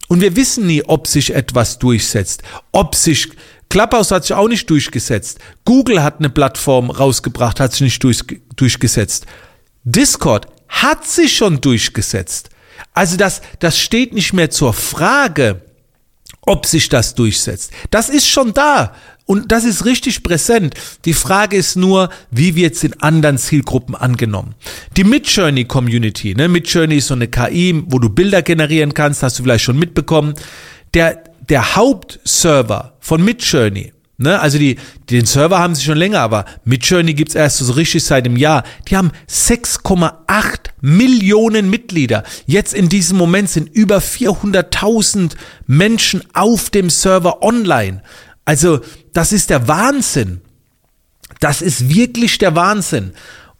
Und 0.07 0.21
wir 0.21 0.35
wissen 0.35 0.65
nie, 0.65 0.81
ob 0.83 1.05
sich 1.05 1.35
etwas 1.35 1.77
durchsetzt, 1.77 2.41
ob 2.71 2.95
sich 2.95 3.29
Clubhouse 3.69 4.11
hat 4.11 4.23
sich 4.23 4.35
auch 4.35 4.47
nicht 4.47 4.69
durchgesetzt. 4.69 5.39
Google 5.63 6.01
hat 6.01 6.19
eine 6.19 6.29
Plattform 6.29 6.89
rausgebracht, 6.89 7.59
hat 7.59 7.71
sich 7.71 7.81
nicht 7.81 8.03
durch, 8.03 8.21
durchgesetzt. 8.55 9.27
Discord 9.83 10.47
hat 10.67 11.05
sich 11.05 11.35
schon 11.35 11.61
durchgesetzt. 11.61 12.49
Also 12.93 13.15
das, 13.15 13.41
das 13.59 13.77
steht 13.77 14.13
nicht 14.13 14.33
mehr 14.33 14.49
zur 14.49 14.73
Frage, 14.73 15.61
ob 16.41 16.65
sich 16.65 16.89
das 16.89 17.13
durchsetzt. 17.13 17.71
Das 17.91 18.09
ist 18.09 18.27
schon 18.27 18.53
da. 18.53 18.95
Und 19.25 19.51
das 19.51 19.63
ist 19.63 19.85
richtig 19.85 20.23
präsent. 20.23 20.73
Die 21.05 21.13
Frage 21.13 21.55
ist 21.55 21.75
nur, 21.75 22.09
wie 22.31 22.55
wird 22.55 22.73
es 22.73 22.83
in 22.83 22.99
anderen 22.99 23.37
Zielgruppen 23.37 23.93
angenommen? 23.93 24.55
Die 24.97 25.03
Midjourney 25.03 25.65
Community, 25.65 26.33
ne? 26.33 26.47
Midjourney 26.47 26.97
ist 26.97 27.07
so 27.07 27.13
eine 27.13 27.27
KI, 27.27 27.83
wo 27.85 27.99
du 27.99 28.09
Bilder 28.09 28.41
generieren 28.41 28.95
kannst, 28.95 29.21
hast 29.21 29.37
du 29.37 29.43
vielleicht 29.43 29.65
schon 29.65 29.77
mitbekommen. 29.77 30.33
Der, 30.95 31.23
der 31.47 31.75
Hauptserver 31.75 32.97
von 33.09 33.23
Midjourney, 33.23 33.91
ne, 34.19 34.39
also 34.39 34.59
die, 34.59 34.77
den 35.09 35.25
Server 35.25 35.57
haben 35.57 35.73
sie 35.73 35.83
schon 35.83 35.97
länger, 35.97 36.19
aber 36.19 36.45
Midjourney 36.63 37.15
gibt's 37.15 37.33
erst 37.33 37.57
so 37.57 37.73
richtig 37.73 38.03
seit 38.03 38.25
einem 38.25 38.37
Jahr. 38.37 38.63
Die 38.87 38.95
haben 38.95 39.09
6,8 39.27 40.13
Millionen 40.81 41.71
Mitglieder. 41.71 42.23
Jetzt 42.45 42.75
in 42.75 42.87
diesem 42.87 43.17
Moment 43.17 43.49
sind 43.49 43.67
über 43.73 43.97
400.000 43.97 45.31
Menschen 45.65 46.21
auf 46.33 46.69
dem 46.69 46.91
Server 46.91 47.41
online. 47.41 48.03
Also 48.45 48.81
das 49.11 49.33
ist 49.33 49.49
der 49.49 49.67
Wahnsinn. 49.67 50.41
Das 51.39 51.63
ist 51.63 51.89
wirklich 51.89 52.37
der 52.37 52.55
Wahnsinn. 52.55 53.13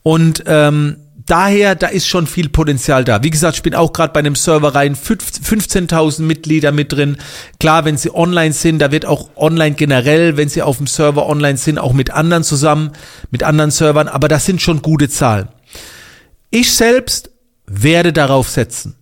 Und 0.04 0.43
ähm, 0.45 0.97
daher, 1.30 1.76
da 1.76 1.88
ist 1.88 2.08
schon 2.08 2.28
viel 2.28 2.50
Potenzial 2.50 3.04
da. 3.04 3.24
Wie 3.24 3.30
gesagt, 3.30 3.58
ich 3.58 3.63
bin 3.63 3.76
auch 3.76 3.94
gerade 3.94 4.13
bei 4.13 4.20
einem 4.20 4.36
Server 4.36 4.76
rein, 4.76 4.96
15.000 4.96 6.22
Mitglieder 6.24 6.72
mit 6.72 6.92
drin. 6.92 7.18
Klar, 7.60 7.86
wenn 7.86 7.98
sie 7.98 8.13
online 8.13 8.54
sind, 8.54 8.80
da 8.80 8.92
wird 8.92 9.06
auch 9.06 9.30
online 9.36 9.76
generell, 9.76 10.38
wenn 10.38 10.50
sie 10.50 10.62
auf 10.62 10.78
dem 10.78 10.88
Server 10.88 11.28
online 11.28 11.58
sind, 11.58 11.78
auch 11.78 11.94
mit 11.94 12.12
anderen 12.12 12.44
zusammen, 12.44 12.92
mit 13.32 13.44
anderen 13.44 13.72
Servern, 13.72 14.08
aber 14.08 14.28
das 14.28 14.46
sind 14.46 14.62
schon 14.62 14.82
gute 14.82 15.10
Zahlen. 15.10 15.50
Ich 16.50 16.74
selbst 16.74 17.30
werde 17.65 18.12
darauf 18.12 18.50
setzen. 18.50 18.96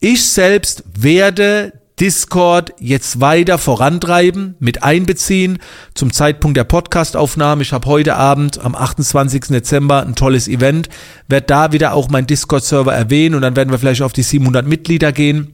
Ich 0.00 0.28
selbst 0.28 0.82
werde 0.98 1.72
Discord 2.00 2.72
jetzt 2.80 3.20
weiter 3.20 3.56
vorantreiben, 3.56 4.56
mit 4.58 4.82
einbeziehen 4.82 5.58
zum 5.94 6.12
Zeitpunkt 6.12 6.56
der 6.56 6.64
Podcastaufnahme. 6.64 7.62
Ich 7.62 7.72
habe 7.72 7.88
heute 7.88 8.16
Abend 8.16 8.58
am 8.64 8.74
28. 8.74 9.42
Dezember 9.48 10.02
ein 10.02 10.16
tolles 10.16 10.48
Event, 10.48 10.88
werde 11.28 11.46
da 11.46 11.72
wieder 11.72 11.94
auch 11.94 12.08
meinen 12.08 12.26
Discord-Server 12.26 12.92
erwähnen 12.92 13.36
und 13.36 13.42
dann 13.42 13.54
werden 13.54 13.70
wir 13.70 13.78
vielleicht 13.78 14.02
auf 14.02 14.12
die 14.12 14.22
700 14.22 14.66
Mitglieder 14.66 15.12
gehen. 15.12 15.52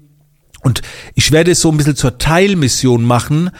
Und 0.62 0.80
ich 1.14 1.30
werde 1.30 1.50
es 1.50 1.60
so 1.60 1.70
ein 1.70 1.76
bisschen 1.76 1.96
zur 1.96 2.18
Teilmission 2.18 3.04
machen, 3.04 3.50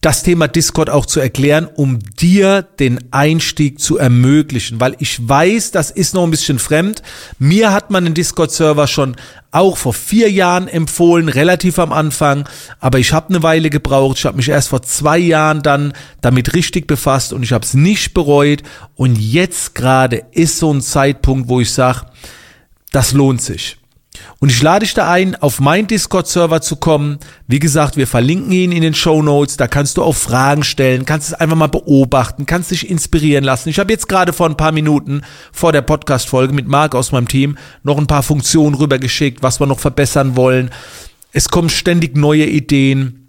das 0.00 0.22
Thema 0.22 0.46
Discord 0.46 0.90
auch 0.90 1.06
zu 1.06 1.18
erklären, 1.18 1.68
um 1.74 1.98
dir 1.98 2.62
den 2.62 3.00
Einstieg 3.10 3.80
zu 3.80 3.98
ermöglichen, 3.98 4.78
weil 4.80 4.94
ich 5.00 5.28
weiß, 5.28 5.72
das 5.72 5.90
ist 5.90 6.14
noch 6.14 6.22
ein 6.22 6.30
bisschen 6.30 6.60
fremd. 6.60 7.02
Mir 7.38 7.72
hat 7.72 7.90
man 7.90 8.04
den 8.04 8.14
Discord-Server 8.14 8.86
schon 8.86 9.16
auch 9.50 9.76
vor 9.76 9.92
vier 9.92 10.30
Jahren 10.30 10.68
empfohlen, 10.68 11.28
relativ 11.28 11.80
am 11.80 11.92
Anfang, 11.92 12.48
aber 12.78 12.98
ich 12.98 13.12
habe 13.12 13.30
eine 13.30 13.42
Weile 13.42 13.70
gebraucht. 13.70 14.18
Ich 14.18 14.24
habe 14.24 14.36
mich 14.36 14.48
erst 14.48 14.68
vor 14.68 14.82
zwei 14.82 15.18
Jahren 15.18 15.62
dann 15.62 15.92
damit 16.20 16.54
richtig 16.54 16.86
befasst 16.86 17.32
und 17.32 17.42
ich 17.42 17.52
habe 17.52 17.64
es 17.64 17.74
nicht 17.74 18.14
bereut. 18.14 18.62
Und 18.94 19.18
jetzt 19.18 19.74
gerade 19.74 20.24
ist 20.30 20.58
so 20.58 20.72
ein 20.72 20.80
Zeitpunkt, 20.80 21.48
wo 21.48 21.60
ich 21.60 21.72
sage, 21.72 22.02
das 22.92 23.12
lohnt 23.12 23.42
sich. 23.42 23.78
Und 24.40 24.50
ich 24.50 24.62
lade 24.62 24.84
dich 24.84 24.94
da 24.94 25.10
ein, 25.10 25.34
auf 25.36 25.60
meinen 25.60 25.86
Discord-Server 25.86 26.60
zu 26.60 26.76
kommen. 26.76 27.18
Wie 27.46 27.58
gesagt, 27.58 27.96
wir 27.96 28.06
verlinken 28.06 28.52
ihn 28.52 28.72
in 28.72 28.82
den 28.82 28.94
Show 28.94 29.22
Notes. 29.22 29.56
Da 29.56 29.66
kannst 29.66 29.96
du 29.96 30.02
auch 30.02 30.14
Fragen 30.14 30.62
stellen, 30.62 31.04
kannst 31.04 31.28
es 31.28 31.34
einfach 31.34 31.56
mal 31.56 31.66
beobachten, 31.66 32.46
kannst 32.46 32.70
dich 32.70 32.88
inspirieren 32.88 33.44
lassen. 33.44 33.68
Ich 33.68 33.78
habe 33.78 33.92
jetzt 33.92 34.08
gerade 34.08 34.32
vor 34.32 34.48
ein 34.48 34.56
paar 34.56 34.72
Minuten 34.72 35.22
vor 35.52 35.72
der 35.72 35.82
Podcast-Folge 35.82 36.54
mit 36.54 36.68
Marc 36.68 36.94
aus 36.94 37.12
meinem 37.12 37.28
Team 37.28 37.58
noch 37.82 37.98
ein 37.98 38.06
paar 38.06 38.22
Funktionen 38.22 38.74
rübergeschickt, 38.74 39.42
was 39.42 39.60
wir 39.60 39.66
noch 39.66 39.80
verbessern 39.80 40.36
wollen. 40.36 40.70
Es 41.32 41.48
kommen 41.48 41.68
ständig 41.68 42.16
neue 42.16 42.46
Ideen. 42.46 43.28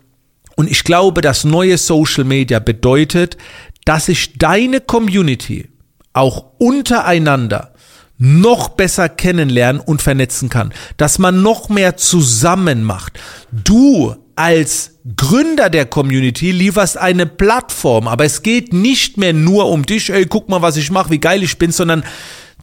Und 0.55 0.69
ich 0.69 0.83
glaube, 0.83 1.21
das 1.21 1.43
neue 1.43 1.77
Social 1.77 2.23
Media 2.23 2.59
bedeutet, 2.59 3.37
dass 3.85 4.07
sich 4.07 4.37
deine 4.37 4.81
Community 4.81 5.69
auch 6.13 6.45
untereinander 6.57 7.73
noch 8.19 8.69
besser 8.69 9.09
kennenlernen 9.09 9.81
und 9.81 10.01
vernetzen 10.01 10.49
kann, 10.49 10.73
dass 10.97 11.17
man 11.17 11.41
noch 11.41 11.69
mehr 11.69 11.97
zusammen 11.97 12.83
macht. 12.83 13.17
Du 13.51 14.15
als 14.35 14.99
Gründer 15.15 15.69
der 15.69 15.85
Community 15.85 16.51
lieferst 16.51 16.97
eine 16.97 17.25
Plattform, 17.25 18.07
aber 18.07 18.25
es 18.25 18.43
geht 18.43 18.73
nicht 18.73 19.17
mehr 19.17 19.33
nur 19.33 19.69
um 19.69 19.85
dich, 19.85 20.09
ey, 20.11 20.25
guck 20.25 20.49
mal, 20.49 20.61
was 20.61 20.77
ich 20.77 20.91
mache, 20.91 21.09
wie 21.09 21.19
geil 21.19 21.43
ich 21.43 21.57
bin, 21.57 21.71
sondern 21.71 22.03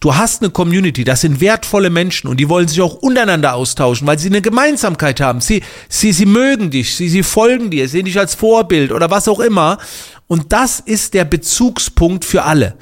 du 0.00 0.14
hast 0.14 0.42
eine 0.42 0.50
Community, 0.50 1.04
das 1.04 1.22
sind 1.22 1.40
wertvolle 1.40 1.90
Menschen 1.90 2.28
und 2.28 2.38
die 2.38 2.48
wollen 2.48 2.68
sich 2.68 2.80
auch 2.80 2.94
untereinander 2.94 3.54
austauschen, 3.54 4.06
weil 4.06 4.18
sie 4.18 4.28
eine 4.28 4.42
Gemeinsamkeit 4.42 5.20
haben. 5.20 5.40
Sie, 5.40 5.62
sie, 5.88 6.12
sie 6.12 6.26
mögen 6.26 6.70
dich, 6.70 6.94
sie, 6.96 7.08
sie 7.08 7.22
folgen 7.22 7.70
dir, 7.70 7.88
sehen 7.88 8.04
dich 8.04 8.18
als 8.18 8.34
Vorbild 8.34 8.92
oder 8.92 9.10
was 9.10 9.28
auch 9.28 9.40
immer. 9.40 9.78
Und 10.28 10.52
das 10.52 10.80
ist 10.80 11.14
der 11.14 11.24
Bezugspunkt 11.24 12.24
für 12.24 12.44
alle. 12.44 12.76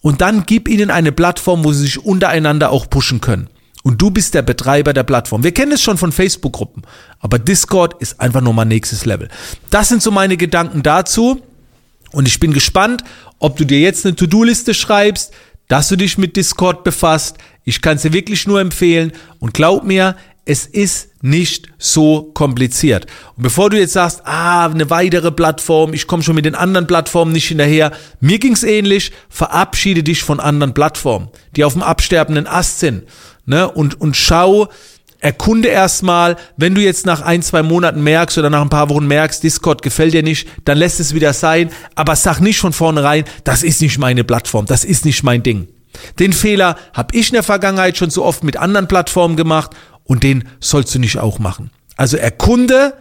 Und 0.00 0.20
dann 0.20 0.44
gib 0.46 0.68
ihnen 0.68 0.90
eine 0.90 1.12
Plattform, 1.12 1.64
wo 1.64 1.72
sie 1.72 1.82
sich 1.82 2.04
untereinander 2.04 2.70
auch 2.70 2.88
pushen 2.88 3.20
können. 3.20 3.48
Und 3.82 4.00
du 4.02 4.10
bist 4.10 4.34
der 4.34 4.42
Betreiber 4.42 4.92
der 4.92 5.04
Plattform. 5.04 5.42
Wir 5.42 5.52
kennen 5.52 5.72
es 5.72 5.82
schon 5.82 5.96
von 5.96 6.12
Facebook-Gruppen, 6.12 6.82
aber 7.18 7.38
Discord 7.38 8.00
ist 8.00 8.20
einfach 8.20 8.42
nochmal 8.42 8.66
nächstes 8.66 9.06
Level. 9.06 9.28
Das 9.70 9.88
sind 9.88 10.02
so 10.02 10.10
meine 10.10 10.36
Gedanken 10.36 10.82
dazu. 10.82 11.40
Und 12.12 12.26
ich 12.26 12.40
bin 12.40 12.52
gespannt, 12.52 13.04
ob 13.38 13.56
du 13.56 13.64
dir 13.64 13.80
jetzt 13.80 14.04
eine 14.04 14.16
To-Do-Liste 14.16 14.74
schreibst, 14.74 15.32
dass 15.68 15.88
du 15.88 15.96
dich 15.96 16.18
mit 16.18 16.36
Discord 16.36 16.82
befasst. 16.82 17.38
Ich 17.64 17.80
kann 17.80 17.96
es 17.96 18.02
dir 18.02 18.12
wirklich 18.12 18.46
nur 18.46 18.60
empfehlen. 18.60 19.12
Und 19.38 19.54
glaub 19.54 19.84
mir, 19.84 20.16
es 20.44 20.66
ist 20.66 21.10
nicht 21.22 21.68
so 21.78 22.30
kompliziert. 22.34 23.06
Und 23.36 23.42
bevor 23.42 23.70
du 23.70 23.78
jetzt 23.78 23.92
sagst, 23.92 24.22
ah, 24.24 24.66
eine 24.66 24.90
weitere 24.90 25.30
Plattform, 25.30 25.92
ich 25.92 26.06
komme 26.06 26.22
schon 26.22 26.34
mit 26.34 26.44
den 26.44 26.54
anderen 26.54 26.86
Plattformen 26.86 27.32
nicht 27.32 27.48
hinterher, 27.48 27.92
mir 28.20 28.38
ging's 28.38 28.62
ähnlich, 28.62 29.12
verabschiede 29.28 30.02
dich 30.02 30.22
von 30.22 30.40
anderen 30.40 30.74
Plattformen, 30.74 31.28
die 31.56 31.64
auf 31.64 31.74
dem 31.74 31.82
absterbenden 31.82 32.46
Ast 32.46 32.80
sind. 32.80 33.04
Ne? 33.44 33.70
Und, 33.70 34.00
und 34.00 34.16
schau, 34.16 34.68
erkunde 35.20 35.68
erstmal, 35.68 36.36
wenn 36.56 36.74
du 36.74 36.80
jetzt 36.80 37.06
nach 37.06 37.20
ein, 37.20 37.42
zwei 37.42 37.62
Monaten 37.62 38.02
merkst 38.02 38.38
oder 38.38 38.50
nach 38.50 38.62
ein 38.62 38.70
paar 38.70 38.88
Wochen 38.88 39.06
merkst, 39.06 39.42
Discord 39.42 39.82
gefällt 39.82 40.14
dir 40.14 40.22
nicht, 40.22 40.48
dann 40.64 40.78
lässt 40.78 41.00
es 41.00 41.14
wieder 41.14 41.32
sein, 41.32 41.70
aber 41.94 42.16
sag 42.16 42.40
nicht 42.40 42.58
von 42.58 42.72
vornherein, 42.72 43.24
das 43.44 43.62
ist 43.62 43.82
nicht 43.82 43.98
meine 43.98 44.24
Plattform, 44.24 44.66
das 44.66 44.84
ist 44.84 45.04
nicht 45.04 45.22
mein 45.22 45.42
Ding. 45.42 45.68
Den 46.18 46.32
Fehler 46.32 46.76
habe 46.94 47.16
ich 47.16 47.28
in 47.28 47.34
der 47.34 47.42
Vergangenheit 47.42 47.96
schon 47.96 48.10
so 48.10 48.24
oft 48.24 48.44
mit 48.44 48.56
anderen 48.56 48.88
Plattformen 48.88 49.36
gemacht 49.36 49.72
Und 50.10 50.24
den 50.24 50.42
sollst 50.58 50.92
du 50.92 50.98
nicht 50.98 51.18
auch 51.18 51.38
machen. 51.38 51.70
Also 51.96 52.16
erkunde 52.16 52.94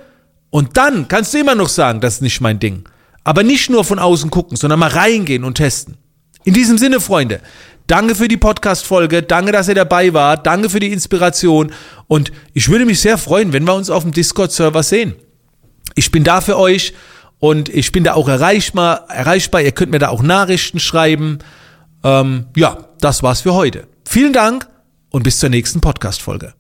und 0.52 0.78
dann 0.78 1.08
kannst 1.08 1.34
du 1.34 1.40
immer 1.40 1.56
noch 1.56 1.68
sagen, 1.68 2.02
das 2.02 2.16
ist 2.16 2.22
nicht 2.22 2.40
mein 2.40 2.60
Ding. 2.60 2.88
Aber 3.24 3.42
nicht 3.42 3.68
nur 3.72 3.84
von 3.84 3.98
außen 3.98 4.30
gucken, 4.30 4.58
sondern 4.58 4.78
mal 4.78 4.92
reingehen 4.92 5.44
und 5.44 5.56
testen. 5.56 5.98
In 6.44 6.54
diesem 6.54 6.78
Sinne, 6.78 7.00
Freunde, 7.00 7.42
danke 7.88 8.14
für 8.14 8.28
die 8.28 8.38
Podcast-Folge, 8.38 9.24
danke, 9.24 9.52
dass 9.52 9.68
ihr 9.68 9.74
dabei 9.74 10.14
wart, 10.14 10.46
danke 10.46 10.70
für 10.70 10.80
die 10.80 10.94
Inspiration 10.94 11.72
und 12.06 12.32
ich 12.54 12.70
würde 12.70 12.86
mich 12.86 13.02
sehr 13.02 13.18
freuen, 13.18 13.54
wenn 13.54 13.64
wir 13.64 13.74
uns 13.74 13.90
auf 13.90 14.04
dem 14.04 14.12
Discord-Server 14.12 14.84
sehen. 14.84 15.16
Ich 15.96 16.12
bin 16.12 16.24
da 16.24 16.42
für 16.42 16.60
euch 16.60 16.94
und 17.40 17.70
ich 17.70 17.92
bin 17.92 18.04
da 18.04 18.14
auch 18.14 18.30
erreichbar, 18.30 19.10
erreichbar. 19.10 19.62
Ihr 19.62 19.72
könnt 19.72 19.92
mir 19.92 19.98
da 19.98 20.10
auch 20.10 20.22
Nachrichten 20.22 20.80
schreiben. 20.80 21.40
Ähm, 22.04 22.46
ja, 22.56 22.86
das 23.02 23.24
war's 23.24 23.42
für 23.42 23.56
heute. 23.56 23.88
Vielen 24.08 24.32
Dank 24.32 24.68
und 25.10 25.24
bis 25.24 25.40
zur 25.40 25.50
nächsten 25.50 25.82
Podcast-Folge. 25.82 26.54